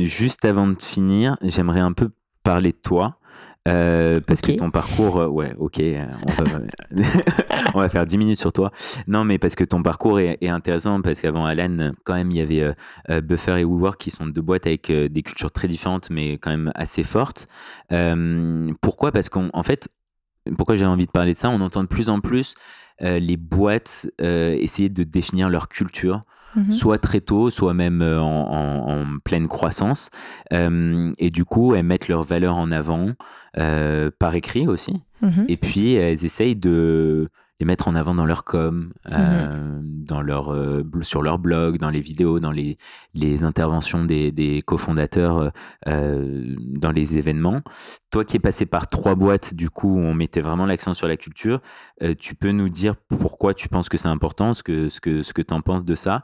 juste 0.00 0.44
avant 0.44 0.66
de 0.66 0.80
finir, 0.80 1.36
j'aimerais 1.42 1.80
un 1.80 1.92
peu 1.92 2.10
parler 2.42 2.70
de 2.70 2.78
toi. 2.82 3.18
Euh, 3.66 4.20
parce 4.20 4.42
que 4.42 4.52
ton 4.52 4.70
parcours, 4.70 5.18
euh, 5.18 5.26
ouais, 5.26 5.54
ok, 5.58 5.78
euh, 5.78 6.04
on 7.74 7.80
va, 7.80 7.88
faire 7.88 8.04
10 8.04 8.18
minutes 8.18 8.38
sur 8.38 8.52
toi. 8.52 8.70
Non, 9.06 9.24
mais 9.24 9.38
parce 9.38 9.54
que 9.54 9.64
ton 9.64 9.82
parcours 9.82 10.20
est, 10.20 10.48
intéressant, 10.48 11.00
parce 11.00 11.20
qu'avant 11.20 11.46
Alan, 11.46 11.92
quand 12.04 12.14
même, 12.14 12.30
il 12.30 12.36
y 12.36 12.40
avait 12.40 12.74
Buffer 13.22 13.60
et 13.60 13.64
WeWork 13.64 13.98
qui 13.98 14.10
sont 14.10 14.26
deux 14.26 14.42
boîtes 14.42 14.66
avec 14.66 14.92
des 14.92 15.22
cultures 15.22 15.50
très 15.50 15.68
différentes, 15.68 16.10
mais 16.10 16.32
quand 16.34 16.50
même 16.50 16.72
assez 16.74 17.02
fortes. 17.02 17.48
pourquoi? 18.80 19.12
Parce 19.12 19.28
qu'en 19.28 19.62
fait, 19.62 19.88
pourquoi 20.58 20.76
j'ai 20.76 20.84
envie 20.84 21.06
de 21.06 21.10
parler 21.10 21.32
de 21.32 21.36
ça? 21.36 21.48
On 21.48 21.60
entend 21.60 21.82
de 21.82 21.88
plus 21.88 22.08
en 22.08 22.20
plus 22.20 22.54
les 23.00 23.36
boîtes 23.36 24.06
essayer 24.18 24.90
de 24.90 25.04
définir 25.04 25.48
leur 25.48 25.68
culture 25.68 26.24
Mhm. 26.56 26.72
soit 26.72 26.98
très 26.98 27.20
tôt, 27.20 27.50
soit 27.50 27.74
même 27.74 28.02
euh, 28.02 28.20
en, 28.20 29.04
pleine 29.24 29.48
croissance. 29.48 30.10
Euh, 30.52 31.12
et 31.18 31.30
du 31.30 31.44
coup, 31.44 31.74
elles 31.74 31.84
mettent 31.84 32.08
leurs 32.08 32.22
valeurs 32.22 32.56
en 32.56 32.70
avant 32.70 33.12
euh, 33.58 34.10
par 34.18 34.34
écrit 34.34 34.66
aussi. 34.66 35.02
Mhm. 35.22 35.46
Et 35.48 35.56
puis, 35.56 35.94
elles 35.94 36.24
essayent 36.24 36.56
de 36.56 37.28
les 37.60 37.66
mettre 37.66 37.86
en 37.86 37.94
avant 37.94 38.14
dans 38.14 38.26
leur 38.26 38.44
com, 38.44 38.92
euh, 39.12 39.80
mhm. 39.80 40.04
dans 40.04 40.20
leur, 40.20 40.52
euh, 40.52 40.82
sur 41.02 41.22
leur 41.22 41.38
blog, 41.38 41.78
dans 41.78 41.90
les 41.90 42.00
vidéos, 42.00 42.40
dans 42.40 42.50
les, 42.50 42.78
les 43.14 43.44
interventions 43.44 44.04
des, 44.04 44.32
des 44.32 44.60
cofondateurs 44.62 45.52
euh, 45.86 46.54
dans 46.58 46.90
les 46.90 47.16
événements. 47.16 47.62
Toi 48.10 48.24
qui 48.24 48.36
es 48.36 48.40
passé 48.40 48.66
par 48.66 48.88
trois 48.88 49.14
boîtes, 49.14 49.54
du 49.54 49.70
coup, 49.70 49.96
on 49.96 50.14
mettait 50.14 50.40
vraiment 50.40 50.66
l'accent 50.66 50.94
sur 50.94 51.08
la 51.08 51.16
culture, 51.16 51.60
tu 52.18 52.34
peux 52.34 52.52
nous 52.52 52.68
dire 52.68 52.94
pourquoi 52.96 53.54
tu 53.54 53.68
penses 53.68 53.88
que 53.88 53.98
c'est 53.98 54.08
important, 54.08 54.54
ce 54.54 54.62
que, 54.62 54.88
ce 54.88 55.00
que, 55.00 55.22
ce 55.22 55.32
que 55.32 55.42
tu 55.42 55.52
en 55.52 55.60
penses 55.62 55.84
de 55.84 55.94
ça, 55.96 56.22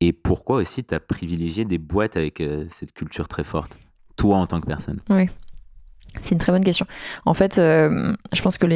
et 0.00 0.12
pourquoi 0.12 0.56
aussi 0.56 0.84
tu 0.84 0.94
as 0.94 1.00
privilégié 1.00 1.64
des 1.64 1.78
boîtes 1.78 2.16
avec 2.16 2.40
cette 2.68 2.92
culture 2.92 3.26
très 3.26 3.42
forte, 3.42 3.76
toi 4.16 4.36
en 4.36 4.46
tant 4.46 4.60
que 4.60 4.66
personne? 4.66 5.00
Oui. 5.10 5.28
C'est 6.20 6.32
une 6.32 6.38
très 6.38 6.52
bonne 6.52 6.64
question. 6.64 6.86
En 7.24 7.32
fait, 7.32 7.58
euh, 7.58 8.12
je 8.32 8.42
pense 8.42 8.58
que 8.58 8.66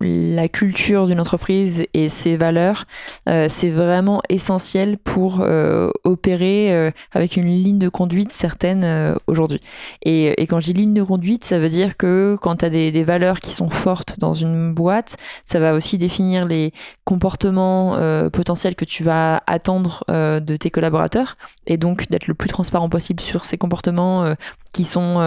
la 0.00 0.48
culture 0.48 1.06
d'une 1.06 1.20
entreprise 1.20 1.84
et 1.94 2.08
ses 2.08 2.36
valeurs, 2.36 2.86
euh, 3.28 3.46
c'est 3.48 3.70
vraiment 3.70 4.22
essentiel 4.28 4.98
pour 4.98 5.40
euh, 5.40 5.90
opérer 6.02 6.92
avec 7.12 7.36
une 7.36 7.46
ligne 7.46 7.78
de 7.78 7.88
conduite 7.88 8.32
certaine 8.32 9.16
aujourd'hui. 9.26 9.60
Et, 10.02 10.34
quand 10.46 10.60
je 10.60 10.66
dis 10.66 10.72
ligne 10.72 10.94
de 10.94 11.02
conduite, 11.02 11.44
ça 11.44 11.58
veut 11.58 11.68
dire 11.68 11.96
que 11.96 12.36
quand 12.40 12.56
tu 12.56 12.64
as 12.64 12.70
des, 12.70 13.02
valeurs 13.02 13.40
qui 13.40 13.52
sont 13.52 13.70
fortes 13.70 14.18
dans 14.18 14.34
une 14.34 14.74
boîte, 14.74 15.16
ça 15.44 15.58
va 15.58 15.74
aussi 15.74 15.98
définir 15.98 16.44
les 16.46 16.72
comportements 17.04 17.96
potentiels 18.30 18.74
que 18.74 18.84
tu 18.84 19.04
vas 19.04 19.42
attendre 19.46 20.04
de 20.08 20.56
tes 20.56 20.70
collaborateurs 20.70 21.36
et 21.66 21.76
donc 21.76 22.08
d'être 22.08 22.26
le 22.26 22.34
plus 22.34 22.48
transparent 22.48 22.88
possible 22.88 23.20
sur 23.20 23.44
ces 23.44 23.58
comportements 23.58 24.34
qui 24.72 24.84
sont 24.84 25.18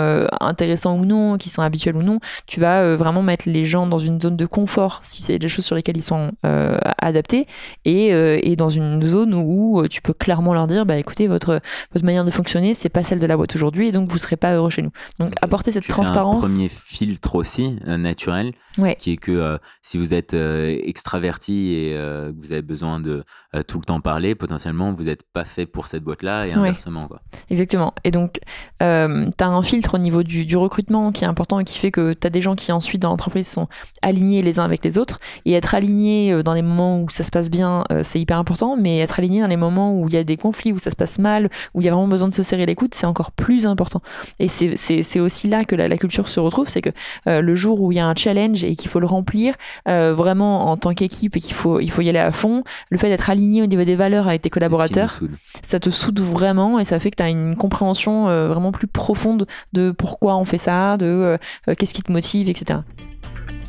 intéressants 0.41 0.97
ou 0.97 1.05
non, 1.05 1.37
qui 1.37 1.49
sont 1.49 1.61
habituels 1.61 1.95
ou 1.97 2.03
non, 2.03 2.19
tu 2.47 2.59
vas 2.59 2.81
euh, 2.81 2.95
vraiment 2.95 3.21
mettre 3.21 3.49
les 3.49 3.65
gens 3.65 3.87
dans 3.87 3.99
une 3.99 4.19
zone 4.19 4.37
de 4.37 4.45
confort 4.45 4.99
si 5.03 5.21
c'est 5.21 5.39
des 5.39 5.47
choses 5.47 5.65
sur 5.65 5.75
lesquelles 5.75 5.97
ils 5.97 6.03
sont 6.03 6.31
euh, 6.45 6.77
adaptés 6.97 7.47
et, 7.83 8.13
euh, 8.13 8.39
et, 8.41 8.55
dans 8.55 8.69
une 8.69 9.03
zone 9.03 9.33
où 9.33 9.85
tu 9.89 10.01
peux 10.01 10.13
clairement 10.13 10.53
leur 10.53 10.67
dire 10.67 10.85
bah 10.85 10.97
écoutez 10.97 11.27
votre 11.27 11.59
votre 11.93 12.05
manière 12.05 12.25
de 12.25 12.31
fonctionner 12.31 12.73
c'est 12.73 12.89
pas 12.89 13.03
celle 13.03 13.19
de 13.19 13.25
la 13.27 13.35
boîte 13.35 13.55
aujourd'hui 13.55 13.89
et 13.89 13.91
donc 13.91 14.09
vous 14.09 14.17
serez 14.17 14.37
pas 14.37 14.53
heureux 14.53 14.69
chez 14.69 14.81
nous. 14.81 14.91
Donc 15.19 15.33
apporter 15.41 15.71
cette 15.71 15.87
transparence. 15.87 16.45
Fais 16.45 16.47
un 16.47 16.55
premier 16.55 16.69
filtre 16.69 17.35
aussi 17.35 17.77
naturel 17.85 18.53
qui 18.99 19.11
est 19.11 19.17
que 19.17 19.57
si 19.81 19.97
vous 19.97 20.13
êtes 20.13 20.33
extraverti 20.33 21.73
et 21.73 21.91
que 21.93 22.33
vous 22.37 22.51
avez 22.51 22.61
besoin 22.61 22.99
de 22.99 23.23
euh, 23.55 23.63
tout 23.63 23.79
le 23.79 23.85
temps 23.85 24.01
parler, 24.01 24.35
potentiellement, 24.35 24.91
vous 24.91 25.03
n'êtes 25.03 25.23
pas 25.23 25.45
fait 25.45 25.65
pour 25.65 25.87
cette 25.87 26.03
boîte-là 26.03 26.47
et 26.47 26.53
inversement. 26.53 27.07
Quoi. 27.07 27.21
Exactement. 27.49 27.93
Et 28.03 28.11
donc, 28.11 28.39
euh, 28.83 29.29
tu 29.37 29.43
as 29.43 29.47
un 29.47 29.61
filtre 29.61 29.95
au 29.95 29.97
niveau 29.97 30.23
du, 30.23 30.45
du, 30.45 30.57
recrutement 30.57 31.11
qui 31.11 31.23
est 31.23 31.27
important 31.27 31.59
et 31.59 31.63
qui 31.63 31.77
fait 31.77 31.91
que 31.91 32.13
tu 32.13 32.27
as 32.27 32.29
des 32.29 32.41
gens 32.41 32.55
qui 32.55 32.71
ensuite 32.71 33.01
dans 33.01 33.09
l'entreprise 33.09 33.47
sont 33.47 33.67
alignés 34.01 34.41
les 34.41 34.59
uns 34.59 34.63
avec 34.63 34.83
les 34.83 34.97
autres. 34.97 35.19
Et 35.45 35.53
être 35.53 35.73
aligné 35.73 36.33
euh, 36.33 36.43
dans 36.43 36.53
les 36.53 36.61
moments 36.61 37.01
où 37.01 37.09
ça 37.09 37.23
se 37.23 37.31
passe 37.31 37.49
bien, 37.49 37.83
c'est 38.01 38.19
hyper 38.19 38.37
important, 38.37 38.75
mais 38.75 38.99
être 38.99 39.19
aligné 39.19 39.41
dans 39.41 39.47
les 39.47 39.57
moments 39.57 39.97
où 39.97 40.07
il 40.07 40.13
y 40.13 40.17
a 40.17 40.23
des 40.23 40.37
conflits, 40.37 40.73
où 40.73 40.79
ça 40.79 40.91
se 40.91 40.95
passe 40.95 41.19
mal, 41.19 41.49
où 41.73 41.81
il 41.81 41.85
y 41.85 41.87
a 41.87 41.91
vraiment 41.91 42.07
besoin 42.07 42.27
de 42.27 42.33
se 42.33 42.43
serrer 42.43 42.65
les 42.65 42.75
coudes, 42.75 42.93
c'est 42.93 43.05
encore 43.05 43.31
plus 43.31 43.65
important. 43.65 44.01
Et 44.39 44.47
c'est 44.47 45.19
aussi 45.19 45.47
là 45.47 45.65
que 45.65 45.75
la, 45.75 45.87
la, 45.87 45.97
culture 45.97 46.27
se 46.27 46.39
retrouve, 46.39 46.67
c'est 46.67 46.81
que 46.81 46.89
le 47.25 47.55
jour 47.55 47.81
où 47.81 47.91
il 47.91 47.95
y 47.95 47.99
a 47.99 48.07
un 48.07 48.15
challenge 48.15 48.63
et 48.63 48.75
qu'il 48.75 48.89
faut 48.89 48.99
le 48.99 49.07
remplir, 49.07 49.55
vraiment 49.85 50.71
en 50.71 50.77
tant 50.77 50.93
qu'équipe 50.93 51.35
et 51.37 51.39
qu'il 51.39 51.53
faut, 51.53 51.79
il 51.79 51.91
faut 51.91 52.01
y 52.01 52.09
aller 52.09 52.19
à 52.19 52.31
fond, 52.31 52.63
le 52.89 52.97
fait 52.97 53.09
d'être 53.09 53.29
aligné 53.29 53.44
au 53.61 53.65
niveau 53.65 53.83
des 53.83 53.95
valeurs 53.95 54.27
avec 54.27 54.41
tes 54.41 54.49
collaborateurs, 54.49 55.19
ça 55.63 55.79
te 55.79 55.89
soude 55.89 56.19
vraiment 56.19 56.79
et 56.79 56.85
ça 56.85 56.99
fait 56.99 57.11
que 57.11 57.17
tu 57.17 57.23
as 57.23 57.29
une 57.29 57.55
compréhension 57.55 58.27
euh, 58.27 58.47
vraiment 58.47 58.71
plus 58.71 58.87
profonde 58.87 59.47
de 59.73 59.91
pourquoi 59.91 60.35
on 60.37 60.45
fait 60.45 60.57
ça, 60.57 60.97
de 60.97 61.05
euh, 61.05 61.37
euh, 61.67 61.75
qu'est-ce 61.77 61.93
qui 61.93 62.03
te 62.03 62.11
motive, 62.11 62.49
etc. 62.49 62.79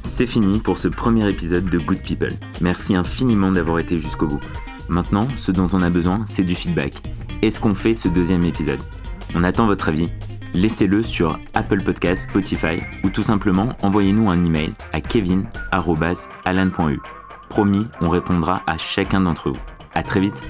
C'est 0.02 0.26
fini 0.26 0.60
pour 0.60 0.78
ce 0.78 0.88
premier 0.88 1.28
épisode 1.28 1.66
de 1.66 1.78
Good 1.78 2.00
People. 2.00 2.32
Merci 2.60 2.94
infiniment 2.94 3.52
d'avoir 3.52 3.78
été 3.78 3.98
jusqu'au 3.98 4.26
bout. 4.26 4.40
Maintenant, 4.88 5.26
ce 5.36 5.52
dont 5.52 5.68
on 5.72 5.82
a 5.82 5.90
besoin, 5.90 6.24
c'est 6.26 6.44
du 6.44 6.54
feedback. 6.54 6.94
Est-ce 7.42 7.60
qu'on 7.60 7.74
fait 7.74 7.94
ce 7.94 8.08
deuxième 8.08 8.44
épisode 8.44 8.80
On 9.34 9.44
attend 9.44 9.66
votre 9.66 9.88
avis. 9.88 10.08
Laissez-le 10.54 11.02
sur 11.02 11.38
Apple 11.54 11.82
Podcasts, 11.82 12.30
Spotify 12.30 12.78
ou 13.04 13.10
tout 13.10 13.22
simplement 13.22 13.70
envoyez-nous 13.82 14.30
un 14.30 14.42
email 14.42 14.72
à 14.92 15.00
kevin.alan.u. 15.00 17.00
Promis, 17.48 17.86
on 18.00 18.10
répondra 18.10 18.62
à 18.66 18.76
chacun 18.76 19.20
d'entre 19.20 19.50
vous. 19.50 19.60
À 19.94 20.02
très 20.02 20.20
vite 20.20 20.44